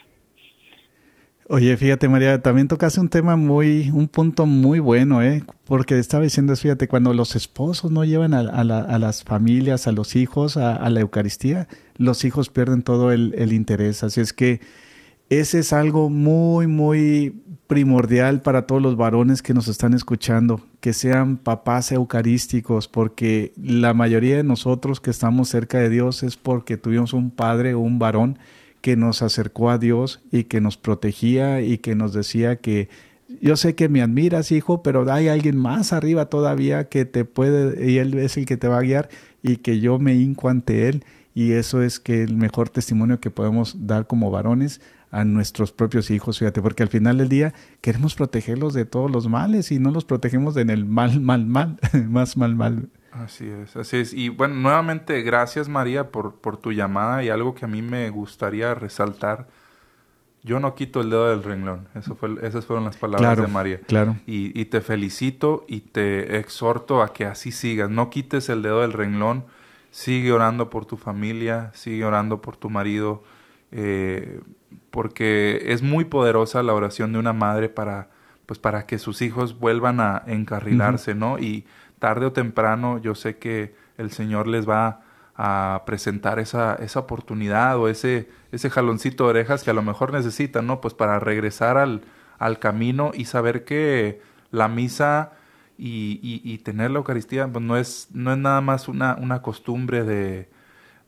[1.49, 5.45] Oye, fíjate María, también tocaste un tema muy, un punto muy bueno, ¿eh?
[5.65, 9.87] Porque estaba diciendo, fíjate, cuando los esposos no llevan a, a la- a las familias,
[9.87, 14.03] a los hijos, a, la Eucaristía, los hijos pierden todo el interés.
[14.03, 14.61] Así es que
[15.31, 20.93] ese es algo muy, muy primordial para todos los varones que nos están escuchando, que
[20.93, 26.77] sean papás eucarísticos, porque la mayoría de nosotros que estamos cerca de Dios es porque
[26.77, 28.39] tuvimos un padre o un varón
[28.87, 32.89] que nos acercó a Dios y que nos protegía y que nos decía que
[33.41, 37.91] yo sé que me admiras, hijo, pero hay alguien más arriba todavía que te puede,
[37.91, 39.09] y Él es el que te va a guiar
[39.43, 41.03] y que yo me hinco ante Él.
[41.35, 46.13] Y eso es que el mejor testimonio que podemos dar como varones a nuestros propios
[46.13, 49.91] hijos, fíjate, porque al final del día queremos protegerlos de todos los males y no
[49.91, 51.77] los protegemos en el mal, mal, mal,
[52.09, 52.89] más mal, mal.
[53.25, 54.13] Así es, así es.
[54.13, 58.11] Y bueno, nuevamente gracias María por, por tu llamada y algo que a mí me
[58.11, 59.49] gustaría resaltar.
[60.43, 61.89] Yo no quito el dedo del renglón.
[61.95, 63.81] Eso fue, esas fueron las palabras Claro, de María.
[63.81, 64.17] claro.
[64.27, 67.91] Y, y te felicito y te exhorto a que así sigas.
[67.91, 69.45] No quites el dedo del renglón.
[69.91, 73.25] Sigue orando por tu familia, sigue orando por tu marido,
[73.73, 74.41] eh,
[74.91, 78.11] porque es muy poderosa la oración de una madre para,
[78.45, 81.39] pues, para que sus hijos vuelvan a encarrilarse, ¿no?
[81.39, 81.65] Y
[81.99, 85.03] tarde o temprano yo sé que el Señor les va
[85.37, 90.13] a presentar esa, esa oportunidad o ese, ese jaloncito de orejas que a lo mejor
[90.13, 90.81] necesitan, ¿no?
[90.81, 92.03] Pues para regresar al,
[92.39, 95.33] al camino y saber que la misa
[95.79, 100.05] y, y, tener la Eucaristía pues no es, no es nada más una, una costumbre
[100.05, 100.49] de,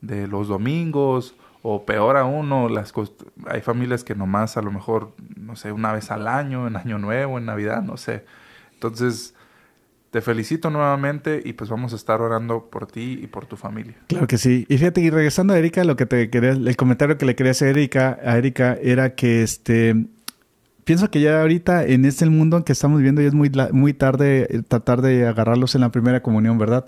[0.03, 2.69] de los domingos o peor aún, ¿no?
[2.69, 2.92] las
[3.46, 6.98] hay familias que nomás a lo mejor, no sé, una vez al año, en Año
[6.98, 8.27] Nuevo, en Navidad, no sé.
[8.75, 9.35] Entonces,
[10.11, 13.94] te felicito nuevamente y pues vamos a estar orando por ti y por tu familia.
[14.06, 14.65] Claro que sí.
[14.69, 17.50] Y fíjate, y regresando a Erika, lo que te quería, el comentario que le quería
[17.52, 20.06] hacer a Erika, a Erika era que este
[20.85, 24.46] pienso que ya ahorita en este mundo que estamos viviendo ya es muy, muy tarde
[24.48, 26.87] eh, tratar de agarrarlos en la primera comunión, ¿verdad?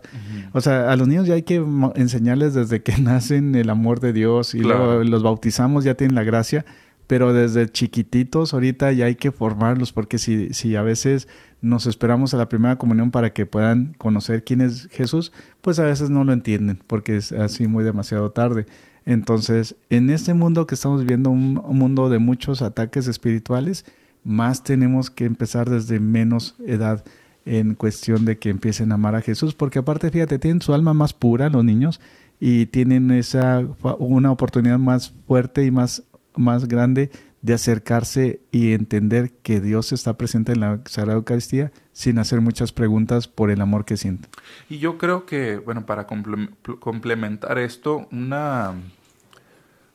[0.53, 1.63] O sea, a los niños ya hay que
[1.97, 4.87] enseñarles desde que nacen el amor de Dios y Claro.
[4.87, 6.65] luego los bautizamos, ya tienen la gracia,
[7.11, 11.27] pero desde chiquititos ahorita ya hay que formarlos porque si, si a veces
[11.61, 15.85] nos esperamos a la primera comunión para que puedan conocer quién es Jesús, pues a
[15.85, 18.67] veces no lo entienden porque es así muy demasiado tarde.
[19.07, 23.85] Entonces, en este mundo que estamos viendo, un, un mundo de muchos ataques espirituales,
[24.23, 27.05] más tenemos que empezar desde menos edad
[27.45, 30.95] en cuestión de que empiecen a amar a Jesús, porque aparte, fíjate, tienen su alma
[30.95, 32.01] más pura los niños
[32.41, 33.67] y tienen esa
[33.99, 36.03] una oportunidad más fuerte y más,
[36.37, 37.11] más grande
[37.43, 42.71] de acercarse y entender que Dios está presente en la Sagrada Eucaristía sin hacer muchas
[42.73, 44.31] preguntas por el amor que sienten.
[44.69, 48.75] Y yo creo que, bueno, para comple- pl- complementar esto, una,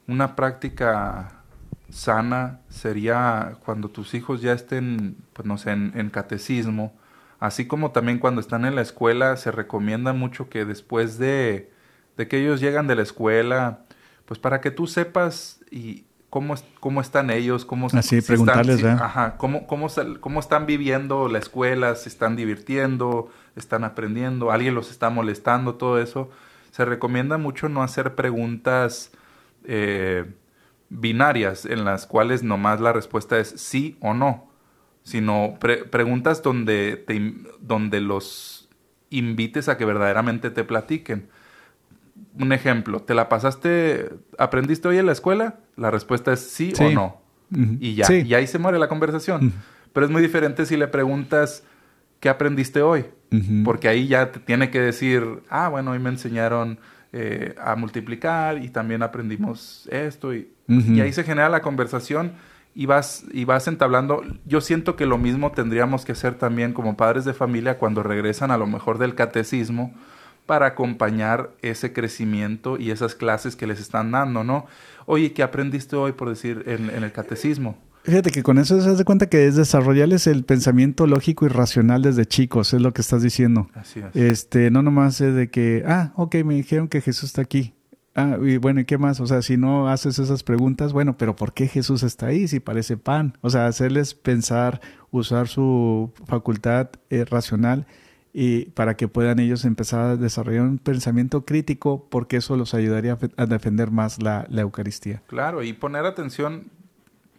[0.08, 1.44] una práctica
[1.90, 6.94] sana sería cuando tus hijos ya estén, pues no sé, en, en catecismo,
[7.40, 11.72] así como también cuando están en la escuela, se recomienda mucho que después de,
[12.18, 13.82] de que ellos llegan de la escuela,
[14.26, 18.78] pues para que tú sepas y cómo, cómo están ellos, cómo Así, si están- preguntarles,
[18.78, 19.04] si- ¿verdad?
[19.04, 19.88] Ajá, cómo, cómo,
[20.20, 26.00] cómo están viviendo la escuela, se están divirtiendo, están aprendiendo, alguien los está molestando, todo
[26.02, 26.30] eso.
[26.72, 29.12] Se recomienda mucho no hacer preguntas
[29.64, 30.26] eh,
[30.90, 34.48] binarias en las cuales nomás la respuesta es sí o no,
[35.04, 38.70] sino pre- preguntas donde, te, donde los
[39.10, 41.30] invites a que verdaderamente te platiquen.
[42.40, 45.56] Un ejemplo, ¿te la pasaste, aprendiste hoy en la escuela?
[45.78, 47.22] La respuesta es sí, o no.
[47.80, 48.24] Y ya, Sí.
[48.26, 49.54] y ahí se muere la conversación.
[49.94, 51.64] Pero es muy diferente si le preguntas,
[52.20, 53.06] ¿qué aprendiste hoy?
[53.64, 56.80] Porque ahí ya te tiene que decir, ah, bueno, hoy me enseñaron
[57.14, 60.34] eh, a multiplicar y también aprendimos esto.
[60.34, 62.34] Y, y ahí se genera la conversación
[62.74, 64.22] y vas, y vas entablando.
[64.46, 68.52] Yo siento que lo mismo tendríamos que hacer también como padres de familia cuando regresan
[68.52, 69.94] a lo mejor del catecismo
[70.46, 74.66] para acompañar ese crecimiento y esas clases que les están dando, ¿no?
[75.06, 77.78] Oye, ¿qué aprendiste hoy, por decir, en, en el catecismo?
[78.06, 82.04] Fíjate que con eso se de cuenta que es desarrollarles el pensamiento lógico y racional
[82.04, 83.68] desde chicos, es lo que estás diciendo.
[83.74, 84.16] Así es.
[84.16, 87.74] Este, no nomás es de que, ah, ok, me dijeron que Jesús está aquí.
[88.14, 89.20] Ah, y bueno, ¿y qué más?
[89.22, 92.60] O sea, si no haces esas preguntas, bueno, pero ¿por qué Jesús está ahí si
[92.60, 93.40] parece pan?
[93.42, 97.88] O sea, hacerles pensar, usar su facultad eh, racional
[98.38, 103.14] y para que puedan ellos empezar a desarrollar un pensamiento crítico, porque eso los ayudaría
[103.14, 105.24] a fe- a defender más la, la Eucaristía.
[105.28, 106.66] Claro, y poner atención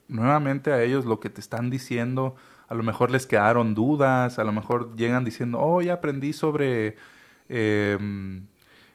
[0.08, 2.34] nuevamente a ellos lo que te están diciendo.
[2.68, 6.96] A lo mejor les quedaron dudas, a lo mejor llegan diciendo, oh, ya aprendí sobre,
[7.50, 7.98] eh,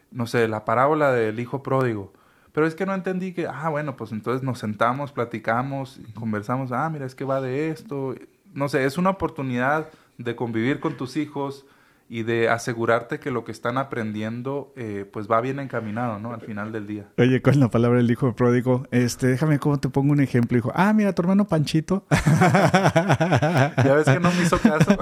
[0.10, 2.14] no sé, la parábola del hijo pródigo.
[2.52, 6.90] Pero es que no entendí que, ah, bueno, pues entonces nos sentamos, platicamos, conversamos, ah,
[6.90, 8.16] mira, es que va de esto.
[8.56, 11.68] No sé, es una oportunidad de convivir con tus hijos
[12.12, 16.34] y de asegurarte que lo que están aprendiendo, eh, pues va bien encaminado, ¿no?
[16.34, 17.06] Al final del día.
[17.18, 20.58] Oye, con la palabra del hijo pródigo, este, déjame cómo te pongo un ejemplo.
[20.58, 22.06] Dijo, ah, mira, tu hermano Panchito.
[22.12, 24.92] Ya ves que no me hizo caso.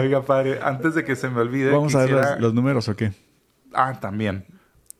[0.00, 2.96] Oiga, padre, antes de que se me olvide, Vamos a ver los, los números o
[2.96, 3.12] qué.
[3.74, 4.46] Ah, también.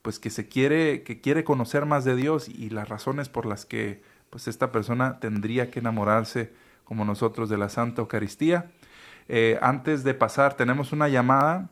[0.02, 3.68] pues que se quiere que quiere conocer más de Dios y las razones por las
[3.68, 4.02] que
[4.32, 6.52] pues esta persona tendría que enamorarse
[6.86, 8.72] como nosotros de la Santa Eucaristía?
[9.28, 11.70] Eh, antes de pasar, tenemos una llamada,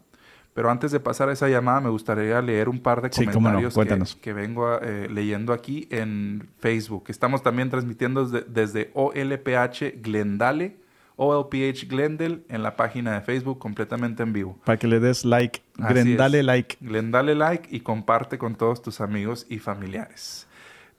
[0.54, 3.50] pero antes de pasar a esa llamada me gustaría leer un par de Sí, cómo
[3.50, 7.06] no, comentarios que, vengo eh, leyendo aquí en Facebook.
[7.08, 10.86] Estamos también transmitiendo desde, desde OLPH Glendale,
[11.18, 14.58] OLPH Glendale, en la página de Facebook completamente en vivo.
[14.64, 15.62] Para que le des like.
[15.80, 16.18] Así Gren, es.
[16.18, 16.78] dale like.
[16.80, 20.48] Glen, dale like y comparte con todos tus amigos y familiares.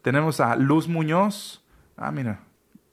[0.01, 1.63] Tenemos a Luz Muñoz.
[1.97, 2.41] Ah, mira,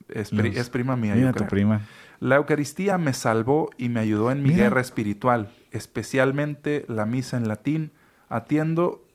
[0.09, 0.57] es, pri- Luz.
[0.57, 1.15] es prima mía.
[1.15, 1.81] Mira yo tu prima.
[2.19, 4.63] La Eucaristía me salvó y me ayudó en mi Mira.
[4.63, 7.91] guerra espiritual, especialmente la misa en latín.
[8.29, 9.05] Atiendo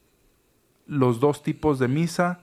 [0.87, 2.39] los dos tipos de misa.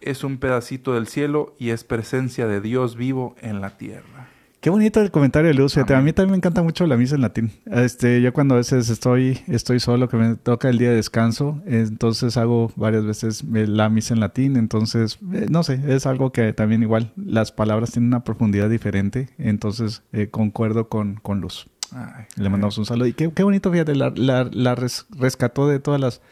[0.00, 4.28] Es un pedacito del cielo y es presencia de Dios vivo en la tierra.
[4.64, 5.74] Qué bonito el comentario de Luz.
[5.74, 7.50] Fíjate, a mí también me encanta mucho la misa en latín.
[7.66, 11.60] Este, yo cuando a veces estoy, estoy solo, que me toca el día de descanso,
[11.66, 14.56] entonces hago varias veces eh, la misa en latín.
[14.56, 19.28] Entonces, eh, no sé, es algo que también igual las palabras tienen una profundidad diferente.
[19.36, 21.66] Entonces, eh, concuerdo con, con Luz.
[21.92, 23.06] Ay, Le mandamos un saludo.
[23.06, 26.22] Y qué, qué bonito, fíjate, la, la, la res- rescató de todas las,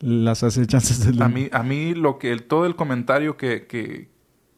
[0.00, 4.08] las acechanzas del A mí, a mí lo que el- todo el comentario que, que,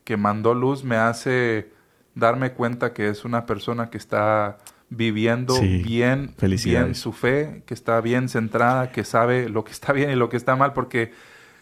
[0.05, 1.77] que mandó Luz me hace
[2.19, 4.59] darme cuenta que es una persona que está
[4.91, 9.93] viviendo Sí, bien, bien su fe, que está bien centrada, que sabe lo que está
[9.93, 11.13] bien y lo que está mal, porque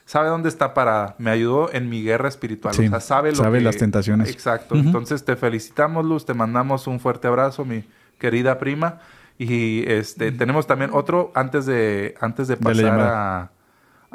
[0.04, 1.16] sabe dónde está parada.
[1.18, 2.74] Me ayudó en mi guerra espiritual.
[2.74, 4.30] Sí, o sea, sabe lo sabe que- las tentaciones.
[4.30, 4.76] Exacto.
[4.76, 7.84] Entonces te felicitamos, Luz, te mandamos un fuerte abrazo, mi
[8.18, 9.00] querida prima.
[9.38, 13.50] Y este tenemos también otro antes de antes de pasar a,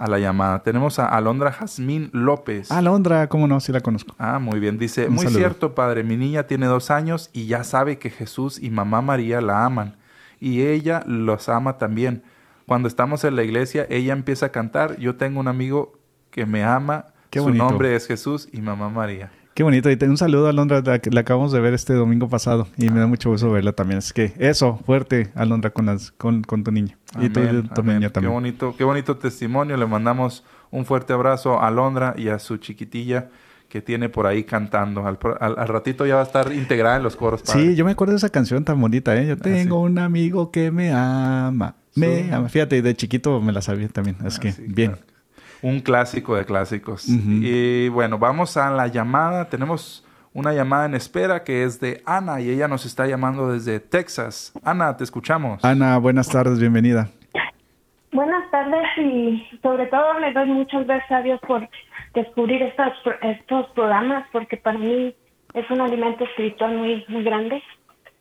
[0.01, 0.63] a la llamada.
[0.63, 2.71] Tenemos a Alondra Jazmín López.
[2.71, 4.15] Ah, Londra, cómo no, sí la conozco.
[4.17, 4.77] Ah, muy bien.
[4.79, 5.37] Dice, Un muy saludo.
[5.39, 6.03] cierto, padre.
[6.03, 9.97] Mi niña tiene dos años y ya sabe que Jesús y mamá María la aman.
[10.39, 12.23] Y ella los ama también.
[12.65, 14.97] Cuando estamos en la iglesia, ella empieza a cantar.
[14.97, 15.99] Yo tengo un amigo
[16.31, 17.05] que me ama.
[17.29, 17.63] Qué Su bonito.
[17.63, 19.31] nombre es Jesús y mamá María.
[19.53, 19.89] Qué bonito.
[19.91, 22.67] Y un saludo a Alondra, la, que la acabamos de ver este domingo pasado.
[22.77, 23.97] Y me da mucho gusto verla también.
[23.99, 26.97] Es que eso, fuerte, Alondra, con, las, con, con tu niña.
[27.19, 28.33] y tu, niña Qué también.
[28.33, 29.75] bonito, qué bonito testimonio.
[29.77, 33.29] Le mandamos un fuerte abrazo a Alondra y a su chiquitilla
[33.67, 35.05] que tiene por ahí cantando.
[35.05, 37.41] Al, al- al ratito ya va a estar integrada en los coros.
[37.41, 37.61] padre.
[37.71, 39.27] Sí, yo me acuerdo de esa canción tan bonita, ¿eh?
[39.27, 39.91] Yo tengo sí.
[39.91, 41.75] un amigo que me ama.
[41.95, 42.29] Me Sí.
[42.31, 42.47] ama.
[42.49, 44.15] Fíjate, de chiquito me la sabía también.
[44.25, 44.91] Es que, Ah, sí, bien.
[44.91, 45.05] claro.
[45.61, 47.07] Un clásico de clásicos.
[47.07, 49.47] Y bueno, vamos a la llamada.
[49.49, 53.79] Tenemos una llamada en espera que es de Ana y ella nos está llamando desde
[53.79, 54.53] Texas.
[54.63, 55.63] Ana, te escuchamos.
[55.63, 57.09] Ana, buenas tardes, bienvenida.
[58.11, 61.67] Buenas tardes y sobre todo le doy muchas gracias a Dios por
[62.13, 62.91] descubrir estos,
[63.21, 65.15] estos programas porque para mí
[65.53, 67.61] es un alimento espiritual muy muy grande.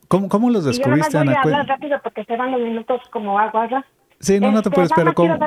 [0.07, 1.39] ¿Cómo, cómo los y yo descubriste, voy Ana?
[1.39, 3.61] a hablar rápido porque se van los minutos como agua.
[3.63, 3.85] ¿verdad?
[4.19, 5.37] Sí, no, no te Este, puedes, pero ¿cómo,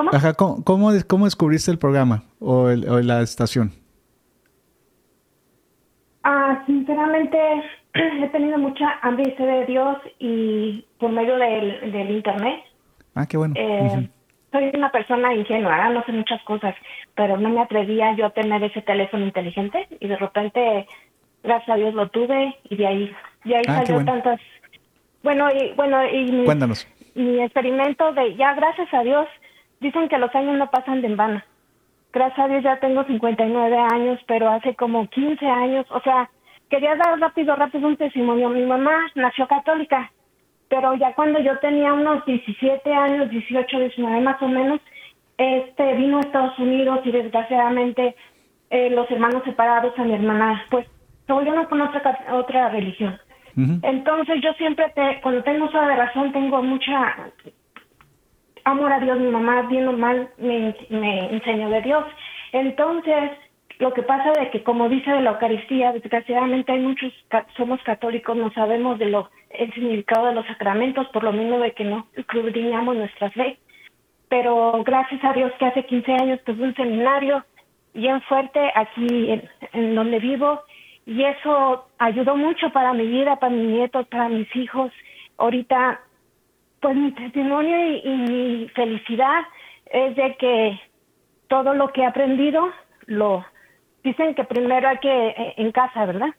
[0.00, 0.10] ¿Cómo?
[0.14, 3.72] ajá, ¿cómo, cómo, cómo descubriste el programa o, el- o la estación?
[6.24, 7.38] Ah, sinceramente
[7.94, 12.60] he tenido mucha sed de Dios y por medio del, del internet.
[13.14, 13.54] Ah, qué bueno.
[13.56, 14.08] Eh.
[14.52, 16.74] Soy una persona ingenua, no sé muchas cosas,
[17.14, 20.88] pero no me atrevía yo a tener ese teléfono inteligente y de repente,
[21.44, 23.12] gracias a Dios lo tuve y de ahí,
[23.44, 24.12] de ahí Ah, salió bueno.
[24.12, 24.40] tantas.
[25.22, 26.88] Bueno, y bueno, y mi, Cuéntanos.
[27.14, 29.26] mi experimento de ya, gracias a Dios,
[29.80, 31.42] dicen que los años no pasan de en vano.
[32.12, 36.28] Gracias a Dios ya tengo 59 años, pero hace como 15 años, o sea,
[36.68, 38.48] quería dar rápido, rápido un testimonio.
[38.48, 40.10] Mi mamá nació católica,
[40.68, 44.80] pero ya cuando yo tenía unos 17 años, 18, 19 más o menos,
[45.38, 48.14] este vino a Estados Unidos y desgraciadamente
[48.70, 50.86] eh, los hermanos separados a mi hermana, pues
[51.26, 53.18] se volvieron con otra otra religión.
[53.82, 57.30] Entonces yo siempre, te, cuando tengo uso de razón, tengo mucha
[58.64, 59.18] amor a Dios.
[59.18, 62.04] Mi mamá, bien o mal, me, enseñó de Dios.
[62.52, 63.32] Entonces,
[63.78, 67.12] lo que pasa de que, como dice de la Eucaristía, desgraciadamente hay muchos,
[67.56, 71.72] somos católicos, no sabemos de lo el significado de los sacramentos, por lo mismo de
[71.72, 73.58] que no escudriñamos nuestra fe.
[74.28, 77.44] Pero gracias a Dios que hace 15 años tuve un seminario
[77.94, 80.62] bien fuerte aquí en, en donde vivo
[81.06, 84.92] y eso ayudó mucho para mi vida, para mis nietos, para mis hijos.
[85.38, 86.00] Ahorita,
[86.80, 89.42] pues mi testimonio y, y mi felicidad
[89.86, 90.80] es de que
[91.48, 92.70] todo lo que he aprendido
[93.06, 93.44] lo
[94.02, 96.30] dicen que primero hay que eh, en casa, ¿verdad?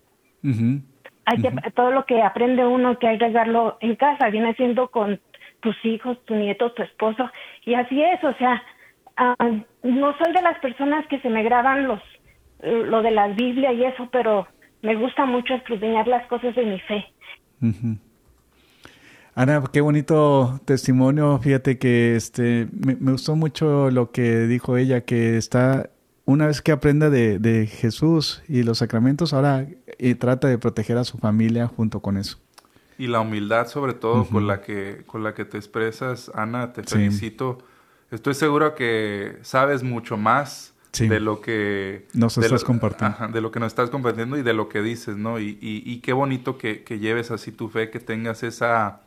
[0.43, 0.81] Ujú.
[1.25, 4.89] Hay que todo lo que aprende uno que hay que darlo en casa, viene siendo
[4.89, 5.19] con
[5.59, 7.29] tus hijos, tus nietos, tu esposo
[7.65, 8.63] y así es, o sea,
[9.17, 9.35] ah,
[9.83, 12.01] no soy de las personas que se me graban los
[12.63, 14.47] lo de la Biblia y eso, pero
[14.81, 17.05] me gusta mucho escudriñar las cosas de mi fe.
[17.61, 17.97] Ujú.
[19.33, 21.39] Ana, qué bonito testimonio.
[21.41, 25.89] Fíjate que este me, me gustó mucho lo que dijo ella, que está
[26.25, 29.65] una vez que aprenda de, de Jesús y los sacramentos, ahora
[29.97, 32.39] eh, trata de proteger a su familia junto con eso.
[32.97, 36.83] Y la humildad sobre todo con la que con la que te expresas, Ana, te
[36.83, 36.95] Sí.
[36.95, 37.57] felicito.
[38.11, 41.07] Estoy seguro que sabes mucho más Sí.
[41.07, 43.15] de lo que Nos estás lo- compartiendo.
[43.15, 45.39] ajá, de lo que nos estás compartiendo y de lo que dices, ¿no?
[45.39, 48.99] Y, y, y qué bonito que, que lleves así tu fe, que tengas esa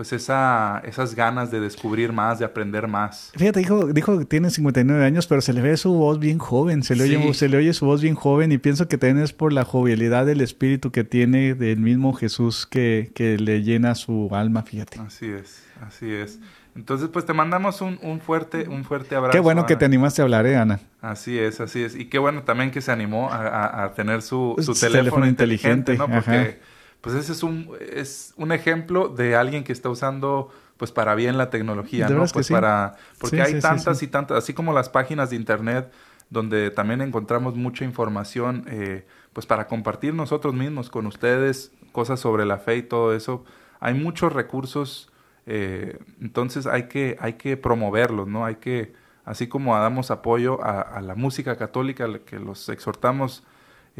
[0.00, 3.30] pues esa, esas ganas de descubrir más, de aprender más.
[3.36, 6.82] Fíjate, dijo, dijo que tiene 59 años, pero se le ve su voz bien joven,
[6.82, 7.16] se le, Sí.
[7.16, 9.62] oye, se le oye su voz bien joven y pienso que también es por la
[9.66, 14.98] jovialidad del espíritu que tiene del mismo Jesús que, que le llena su alma, fíjate.
[15.00, 16.38] Así es, así es.
[16.74, 19.32] Entonces, pues te mandamos un, un fuerte, un fuerte abrazo.
[19.32, 20.80] Qué bueno que te animaste a hablar, ¿eh, Ana?
[21.02, 21.94] Así es, así es.
[21.94, 25.26] Y qué bueno también que se animó a, a- a tener su, su teléfono, teléfono
[25.26, 26.24] inteligente, inteligente, ¿no?
[26.24, 26.69] Porque.
[27.00, 31.38] Pues ese es un, es un ejemplo de alguien que está usando, pues para bien
[31.38, 32.24] la tecnología, ¿no?
[32.32, 32.52] Pues sí.
[32.52, 35.90] para, porque Sí, hay sí, tantas y tantas, así como las páginas de internet,
[36.28, 42.44] donde también encontramos mucha información, eh, pues para compartir nosotros mismos con ustedes, cosas sobre
[42.44, 43.44] la fe y todo eso.
[43.80, 45.10] Hay muchos recursos,
[45.46, 48.44] eh, entonces hay que, hay que promoverlos, ¿no?
[48.44, 48.92] Hay que,
[49.24, 53.42] así como damos apoyo a, a la música católica, que los exhortamos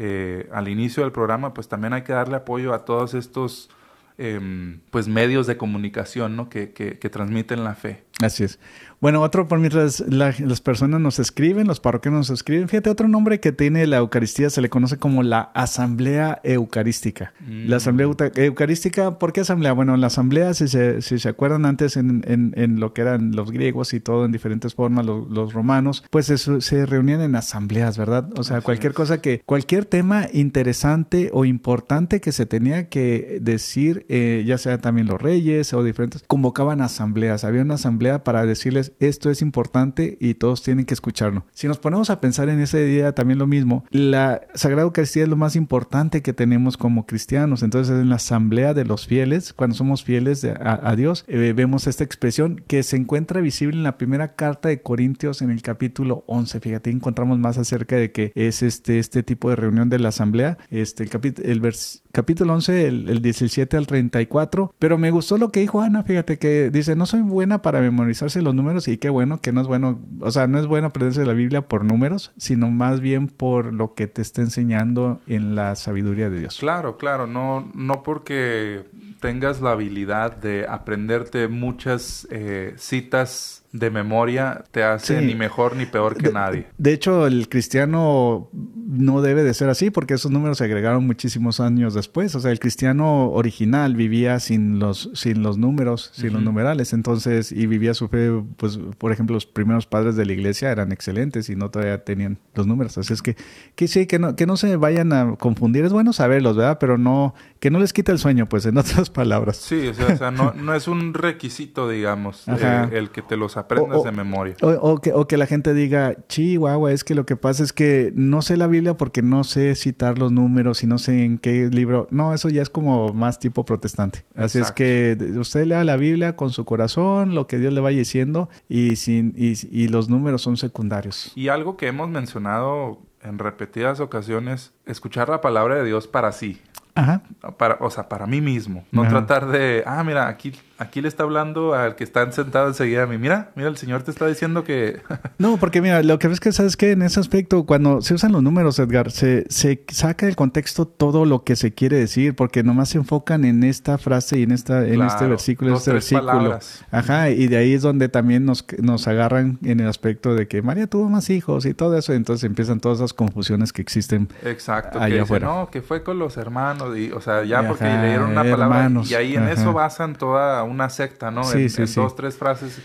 [0.03, 3.69] eh, al inicio del programa, pues también hay que darle apoyo a todos estos
[4.17, 6.49] em, pues medios de comunicación, ¿no?
[6.49, 8.03] Que, que, que transmiten la fe.
[8.21, 8.59] Así es.
[8.99, 12.69] Bueno, otro por mientras la- las personas nos escriben, los parroquianos nos escriben.
[12.69, 17.33] Fíjate, otro nombre que tiene la Eucaristía se le conoce como la Asamblea Eucarística.
[17.39, 17.67] Mm.
[17.67, 19.73] La Asamblea Euta- Eucarística, ¿por qué Asamblea?
[19.73, 23.35] Bueno, la Asamblea, si se, si se acuerdan antes en, en- en lo que eran
[23.35, 27.35] los griegos y todo en diferentes formas, lo- los, romanos, pues eso, se reunían en
[27.35, 28.29] asambleas, ¿verdad?
[28.37, 28.95] O sea, Así cualquier es.
[28.97, 34.77] cosa que, cualquier tema interesante o importante que se tenía que decir, eh, ya sea
[34.79, 37.43] también los reyes o diferentes, convocaban asambleas.
[37.43, 41.45] Había una asamblea para decirles esto es importante y todos tienen que escucharlo.
[41.53, 45.29] Si nos ponemos a pensar en ese día también lo mismo, la Sagrada Eucaristía es
[45.29, 47.63] lo más importante que tenemos como cristianos.
[47.63, 51.53] Entonces en la asamblea de los fieles, cuando somos fieles de- a, a Dios, eh,
[51.55, 55.61] vemos esta expresión que se encuentra visible en la primera carta de Corintios en el
[55.61, 56.59] capítulo 11.
[56.59, 60.57] Fíjate, encontramos más acerca de que es este, este tipo de reunión de la asamblea.
[60.69, 61.09] Este, el,
[61.43, 64.73] el vers- capítulo 11, el, el 17 al 34.
[64.79, 68.41] Pero me gustó lo que dijo Ana, fíjate que dice, no soy buena para memorizarse
[68.41, 71.25] los números y qué bueno que no es bueno, o sea, no es bueno aprenderse
[71.25, 75.75] la Biblia por números, sino más bien por lo que te está enseñando en la
[75.75, 76.57] sabiduría de Dios.
[76.59, 78.85] Claro, claro, no, no porque
[79.19, 85.25] tengas la habilidad de aprenderte muchas eh, citas de memoria te hace Sí.
[85.25, 86.67] ni mejor ni peor que De- nadie.
[86.77, 91.59] De hecho, el cristiano no debe de ser así porque esos números se agregaron muchísimos
[91.61, 92.35] años después.
[92.35, 96.91] O sea, el cristiano original vivía sin los, sin los números, sin los numerales.
[96.91, 100.91] Entonces, y vivía su fe, pues, por ejemplo, los primeros padres de la iglesia eran
[100.91, 102.97] excelentes y no todavía tenían los números.
[102.97, 103.37] Así es que,
[103.75, 105.85] que sí, que no, que no se vayan a confundir.
[105.85, 106.77] Es bueno saberlos, ¿verdad?
[106.79, 109.55] Pero no, que no les quite el sueño, pues, en otras palabras.
[109.57, 113.37] Sí, o sea, o sea, no, no es un requisito, digamos, eh, el que te
[113.37, 114.55] los aprendas O- o- de memoria.
[114.61, 118.11] O, que, o que la gente diga, chihuahua, es que lo que pasa es que
[118.15, 121.69] no sé la Biblia porque no sé citar los números y no sé en qué
[121.71, 122.07] libro.
[122.11, 124.23] No, eso ya es como más tipo protestante.
[124.35, 127.97] Así es que usted lea la Biblia con su corazón, lo que Dios le vaya
[127.97, 131.31] diciendo y, sin, y, y los números son secundarios.
[131.35, 136.59] Y algo que hemos mencionado en repetidas ocasiones, escuchar la palabra de Dios para sí.
[137.01, 137.21] Ajá.
[137.57, 138.85] Para, o sea, para mí mismo.
[138.91, 143.03] No tratar de, ah, mira, aquí, aquí le está hablando al que está sentado enseguida
[143.03, 143.17] a mí.
[143.17, 145.01] Mira, mira, el Señor te está diciendo que...
[145.37, 148.31] No, porque mira, lo que ves que sabes que en ese aspecto, cuando se usan
[148.31, 152.61] los números, Edgar, se, se saca del contexto todo lo que se quiere decir, porque
[152.61, 156.27] nomás se enfocan en esta frase y en esta, en este versículo, en este versículo.
[156.27, 156.85] palabras.
[156.91, 160.61] Ajá, y de ahí es donde también nos, nos agarran en el aspecto de que
[160.61, 164.29] María tuvo más hijos y todo eso, entonces empiezan todas esas confusiones que existen.
[164.43, 165.47] Exacto, Allá que dice, afuera.
[165.47, 168.43] no, que fue con los hermanos, y, o sea, ya porque Ajá, le dieron una
[168.43, 169.53] palabra hermanos, y ahí en ajá.
[169.53, 171.43] eso basan toda una secta, ¿no?
[171.43, 171.99] Sí, en sí, en sí.
[171.99, 172.81] dos, tres frases.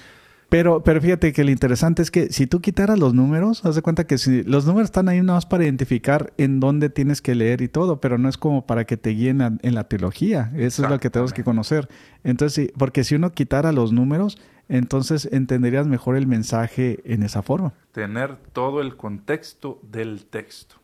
[0.48, 3.82] Pero, pero fíjate que lo interesante es que si tú quitaras los números, haz de
[3.82, 7.34] cuenta que si los números están ahí nada más para identificar en dónde tienes que
[7.34, 10.52] leer y todo, pero no es como para que te guíen a- en la teología.
[10.54, 11.88] Eso es lo que tenemos que conocer.
[12.22, 14.38] Entonces, porque si uno quitara los números,
[14.68, 17.72] entonces entenderías mejor el mensaje en esa forma.
[17.90, 20.75] Tener todo el contexto del texto.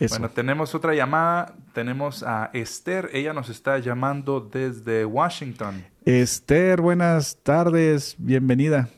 [0.00, 0.14] Eso.
[0.18, 1.54] Bueno, tenemos otra llamada.
[1.74, 3.10] Tenemos a Esther.
[3.12, 5.84] Ella nos está llamando desde Washington.
[6.06, 8.88] Esther, buenas tardes, bienvenida.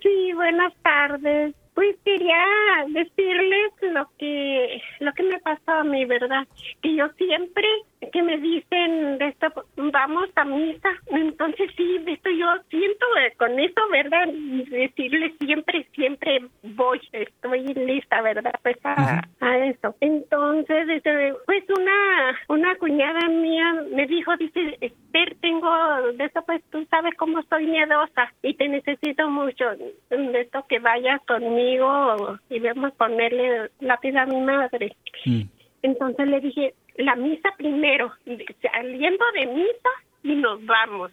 [0.00, 1.56] Sí, buenas tardes.
[1.74, 2.36] Pues quería
[2.86, 6.46] decirles lo que lo que me pasó a mí, ¿verdad?
[6.82, 7.66] Que yo siempre
[8.10, 13.32] que me dicen de esto, vamos a misa, entonces sí, de esto yo siento eh,
[13.38, 14.28] con eso, ¿verdad?
[14.32, 18.54] Y Decirles siempre, siempre voy, estoy lista, ¿verdad?
[18.62, 19.94] Pues a, a eso.
[20.00, 25.70] Entonces, este, pues una una cuñada mía me dijo, dice, Esther, tengo
[26.16, 29.64] de eso, pues tú sabes cómo soy miedosa y te necesito mucho
[30.10, 34.96] de esto que vayas conmigo y vamos a ponerle lápiz a mi madre.
[35.24, 35.42] Mm.
[35.82, 38.12] Entonces le dije, la misa primero,
[38.60, 39.90] saliendo de misa
[40.22, 41.12] y nos vamos.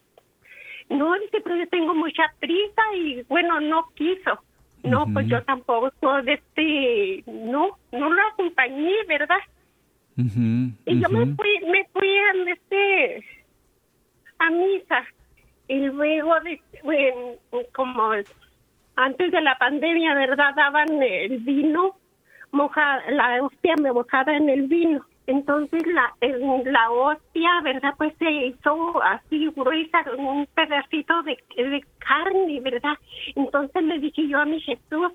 [0.89, 4.43] no, dice, pero yo tengo mucha prisa y bueno, no quiso.
[4.83, 5.91] No, pues yo tampoco,
[6.23, 9.39] de este, no, no lo acompañé, ¿verdad?
[10.15, 13.25] Y yo me fui, me fui a este,
[14.39, 15.03] a misa.
[15.67, 17.35] Y luego, de, bueno,
[17.73, 18.11] como
[18.95, 20.55] antes de la pandemia, ¿verdad?
[20.55, 21.95] Daban el vino,
[22.51, 25.05] moja, la hostia me mojada en el vino.
[25.29, 26.11] Entonces la,
[26.65, 27.93] la hostia, ¿verdad?
[27.99, 32.97] Pues se hizo así gruesa, un pedacito de, de carne, ¿verdad?
[33.35, 35.11] Entonces le dije yo a mi Jesús,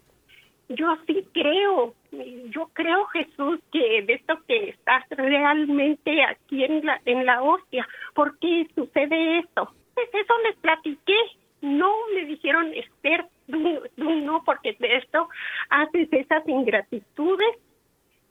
[0.68, 7.00] yo sí creo, yo creo Jesús que de esto que estás realmente aquí en la,
[7.06, 7.84] en la hostia,
[8.14, 9.68] ¿por qué sucede esto?
[9.94, 11.16] Pues eso les platiqué,
[11.60, 15.28] no me dijeron Esther, no, porque de esto
[15.70, 17.58] haces esas ingratitudes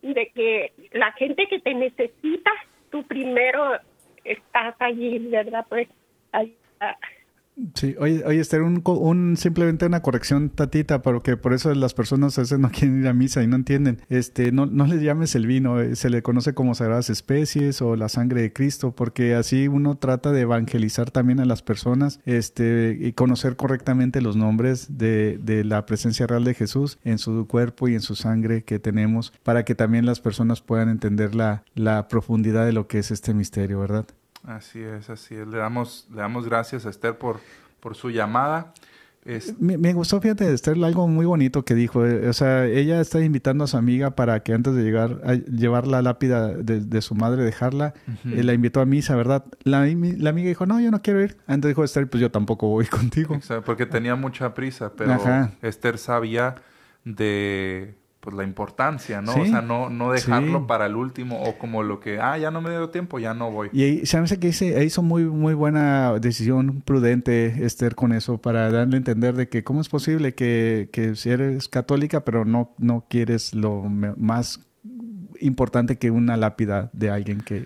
[0.03, 2.51] de que la gente que te necesita,
[2.91, 3.79] tú primero
[4.23, 5.65] estás allí, ¿verdad?
[5.69, 5.87] Pues
[6.33, 6.97] ahí, ah,
[7.75, 12.35] Sí, oye, oye Esther, un, un- simplemente una corrección tatita, porque por eso las personas
[12.37, 14.01] a veces no quieren ir a misa y no entienden.
[14.09, 17.95] Este, no, no les llames el vino, eh, se le conoce como sagradas especies o
[17.95, 22.97] la sangre de Cristo, porque así uno trata de evangelizar también a las personas, este,
[22.99, 27.87] y conocer correctamente los nombres de, de la presencia real de Jesús en su cuerpo
[27.87, 32.65] y en su sangre que tenemos, para que también las personas puedan entender la profundidad
[32.65, 34.05] de lo que es este misterio, ¿verdad?
[34.45, 35.47] Así es, así es.
[35.47, 37.39] Le damos, le damos gracias a Esther por,
[37.79, 38.73] por su llamada.
[39.23, 42.05] Es- Me, me gustó, fíjate, Esther, algo muy bonito que dijo.
[42.05, 45.35] eh, O sea, ella está invitando a su amiga para que antes de llegar a
[45.35, 47.93] llevar la lápida de, de su madre, dejarla,
[48.25, 49.45] eh, la invitó a misa, ¿verdad?
[49.63, 51.37] La, amiga dijo, no, yo no quiero ir.
[51.47, 53.35] Antes dijo Esther, pues yo tampoco voy contigo.
[53.35, 55.51] Exacto, porque tenía mucha prisa, pero Ajá.
[55.61, 56.55] Esther sabía
[57.05, 59.33] de pues la importancia, ¿no?
[59.33, 59.41] Sí.
[59.41, 60.65] O sea, no, no dejarlo Sí.
[60.65, 63.51] para el último o como lo que, ah, ya no me dio tiempo, ya no
[63.51, 63.69] voy.
[63.73, 68.13] Y ahí- se me hace que hice- hizo muy, muy buena decisión, prudente Esther con
[68.13, 72.23] eso, para darle a entender de que cómo es posible que, que si eres católica,
[72.23, 74.61] pero no, no quieres lo más
[75.39, 77.65] importante que una lápida de alguien que,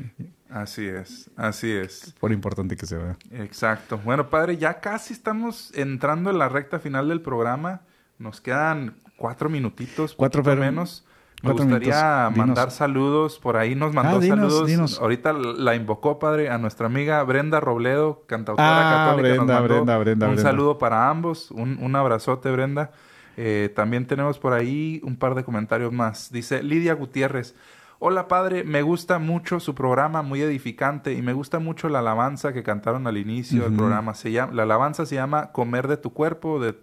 [0.49, 2.16] Así es, así es.
[2.20, 3.16] por importante que sea.
[3.32, 3.99] Exacto.
[4.03, 7.82] Bueno, padre, ya casi estamos entrando en la recta final del programa.
[8.18, 11.03] Nos quedan cuatro minutitos, Cuatro, pero- menos.
[11.43, 13.38] Me gustaría mandar saludos.
[13.38, 14.68] Por ahí nos mandó Ah, dinos, saludos.
[14.68, 14.99] dinos.
[14.99, 19.28] Ahorita la invocó, padre, a nuestra amiga Brenda Robledo, cantautora Ah, católica.
[19.36, 20.49] nos Brenda, mandó Brenda, Brenda, Un Brenda.
[20.49, 21.51] saludo para ambos.
[21.51, 22.89] Un, un abrazote, Brenda.
[23.38, 26.32] Eh, también tenemos por ahí un par de comentarios más.
[26.32, 27.53] Dice Lidia Gutiérrez.
[27.99, 32.51] Hola padre, me gusta mucho su programa, muy edificante, y me gusta mucho la alabanza
[32.51, 33.78] que cantaron al inicio del Ujú.
[33.78, 34.15] programa.
[34.15, 36.76] Se llama, la alabanza se llama Comer de tu cuerpo, de,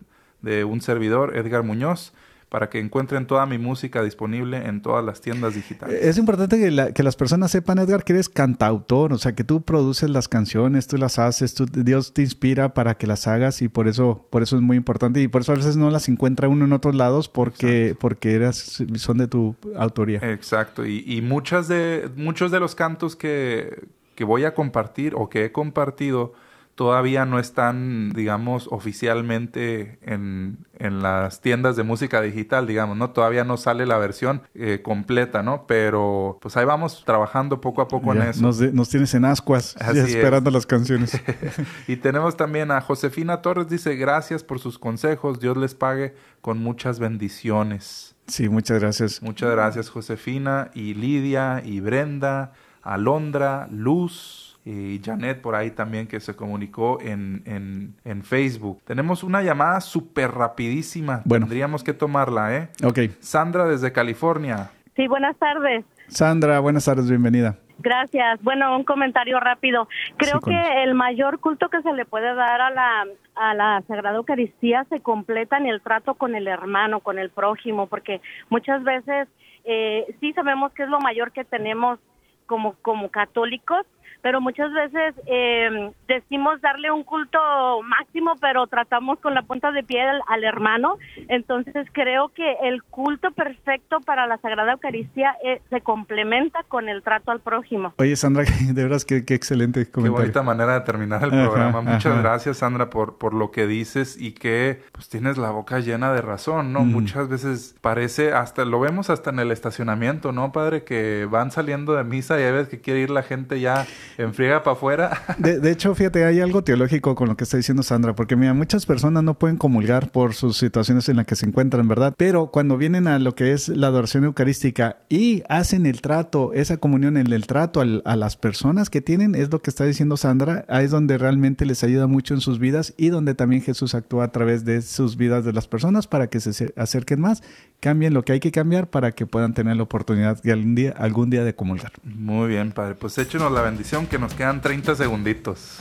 [0.43, 2.12] de un servidor, Edgar Muñoz,
[2.49, 5.99] para que encuentren toda mi música disponible en todas las tiendas digitales.
[6.03, 9.42] Es importante que, la- que las personas sepan, Edgar, que eres cantautor, o sea, que
[9.45, 13.61] tú produces las canciones, tú las haces, tú- Dios te inspira para que las hagas
[13.62, 16.09] y por eso, por eso es muy importante y por eso a veces no las
[16.09, 20.20] encuentra uno en otros lados porque, porque eras, son de tu autoría.
[20.22, 23.84] Exacto, y, y muchas de, muchos de los cantos que,
[24.14, 26.32] que voy a compartir o que he compartido
[26.75, 33.11] todavía no están, digamos, oficialmente en, en las tiendas de música digital, digamos, ¿no?
[33.11, 35.66] Todavía no sale la versión eh, completa, ¿no?
[35.66, 38.43] Pero pues ahí vamos trabajando poco a poco en Ya, eso.
[38.43, 40.14] Nos, de- nos tienes en ascuas Así ya es.
[40.14, 41.20] esperando las canciones.
[41.89, 46.59] y tenemos también a Josefina Torres, dice, gracias por sus consejos, Dios les pague con
[46.59, 48.16] muchas bendiciones.
[48.27, 49.22] Sí, muchas gracias.
[49.22, 52.53] Muchas gracias Josefina y Lidia y Brenda,
[52.83, 58.81] Alondra, Luz y Janet por ahí también que se comunicó en, en, en Facebook.
[58.85, 61.23] Tenemos una llamada súper rapidísima.
[61.25, 61.47] Bueno.
[61.47, 62.69] Tendríamos que tomarla, ¿eh?
[62.83, 62.99] Ok.
[63.21, 64.71] Sandra desde California.
[64.97, 65.85] Sí, buenas tardes.
[66.09, 67.59] Sandra, buenas tardes, bienvenida.
[67.81, 68.41] Gracias.
[68.43, 69.89] Bueno, un comentario rápido.
[70.17, 73.05] Creo Sí, que el mayor culto que se le puede dar a la,
[73.35, 77.89] a la Sagrada Eucaristía se completa en el trato con el hermano, con el prójimo,
[77.89, 79.29] porque muchas veces
[79.65, 81.99] eh, sí sabemos que es lo mayor que tenemos
[82.47, 83.85] como, como católicos,
[84.25, 87.39] pero muchas veces eh, decimos darle un culto
[87.83, 90.97] máximo, pero tratamos con la punta de pie al, al hermano.
[91.29, 97.03] Entonces creo que el culto perfecto para la Sagrada Eucaristía eh, se complementa con el
[97.03, 97.93] trato al prójimo.
[97.99, 100.22] Oye, Sandra, de veras que qué excelente Qué comentario.
[100.22, 101.83] bonita manera de terminar el Ajá, programa.
[101.83, 102.22] Muchas ajá.
[102.22, 106.22] gracias, Sandra, por, por lo que dices y que pues tienes la boca llena de
[106.22, 106.81] razón, ¿no?
[106.81, 106.93] Mm.
[106.93, 110.85] Muchas veces parece, hasta lo vemos hasta en el estacionamiento, ¿no, padre?
[110.85, 113.85] Que van saliendo de misa y hay veces que quiere ir la gente ya
[114.19, 115.23] Enfriega para afuera.
[115.39, 118.55] De, de, hecho, fíjate, hay algo teológico con lo que está diciendo Sandra, porque mira,
[118.55, 122.15] muchas personas no pueden comulgar por sus situaciones en las que se encuentran, ¿verdad?
[122.17, 126.77] Pero cuando vienen a lo que es la adoración eucarística y hacen el trato, esa
[126.77, 130.17] comunión en el trato al, a las personas que tienen, es lo que está diciendo
[130.17, 133.95] Sandra, ahí es donde realmente les ayuda mucho en sus vidas y donde también Jesús
[133.95, 137.43] actúa a través de sus vidas de las personas para que se acerquen más,
[137.81, 140.95] cambien lo que hay que cambiar para que puedan tener la oportunidad de algún día,
[140.97, 141.93] algún día de comulgar.
[142.03, 142.95] Muy bien, Padre.
[142.95, 145.78] Pues échenos la bendición que nos quedan 30 segunditos.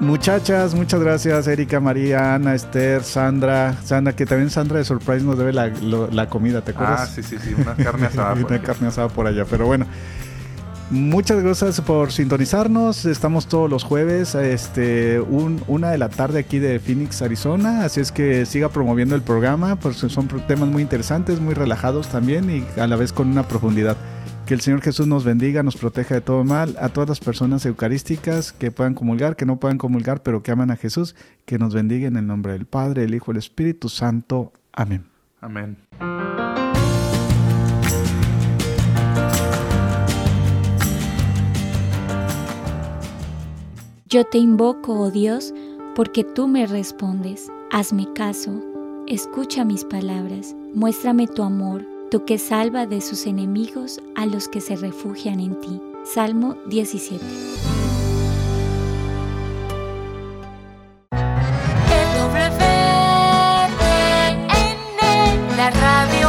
[0.00, 3.76] Muchachas, muchas gracias, Erika, María, Ana, Esther, Sandra.
[3.84, 7.02] Sandra, que también Sandra de Surprise nos debe la, lo, la comida, ¿te acuerdas?
[7.02, 8.32] Ah, sí, sí, sí, una carne asada.
[8.46, 9.86] una carne asada por allá, pero bueno.
[10.90, 13.06] Muchas gracias por sintonizarnos.
[13.06, 17.84] Estamos todos los jueves, este, un, una de la tarde aquí de Phoenix, Arizona.
[17.84, 22.50] Así es que siga promoviendo el programa, porque son temas muy interesantes, muy relajados también
[22.50, 23.96] y a la vez con una profundidad.
[24.46, 27.64] Que el Señor Jesús nos bendiga, nos proteja de todo mal, a todas las personas
[27.64, 31.14] eucarísticas que puedan comulgar, que no puedan comulgar, pero que aman a Jesús,
[31.46, 34.52] que nos bendiga en el nombre del Padre, el Hijo y el Espíritu Santo.
[34.72, 35.04] Amén.
[35.40, 35.76] Amén.
[44.12, 45.54] Yo te invoco, oh Dios,
[45.94, 47.50] porque tú me respondes.
[47.70, 48.62] Hazme caso,
[49.06, 51.82] escucha mis palabras, muéstrame tu amor,
[52.12, 55.80] tú que salva de sus enemigos a los que se refugian en ti.
[56.04, 57.24] Salmo 17.
[65.56, 66.21] La radio.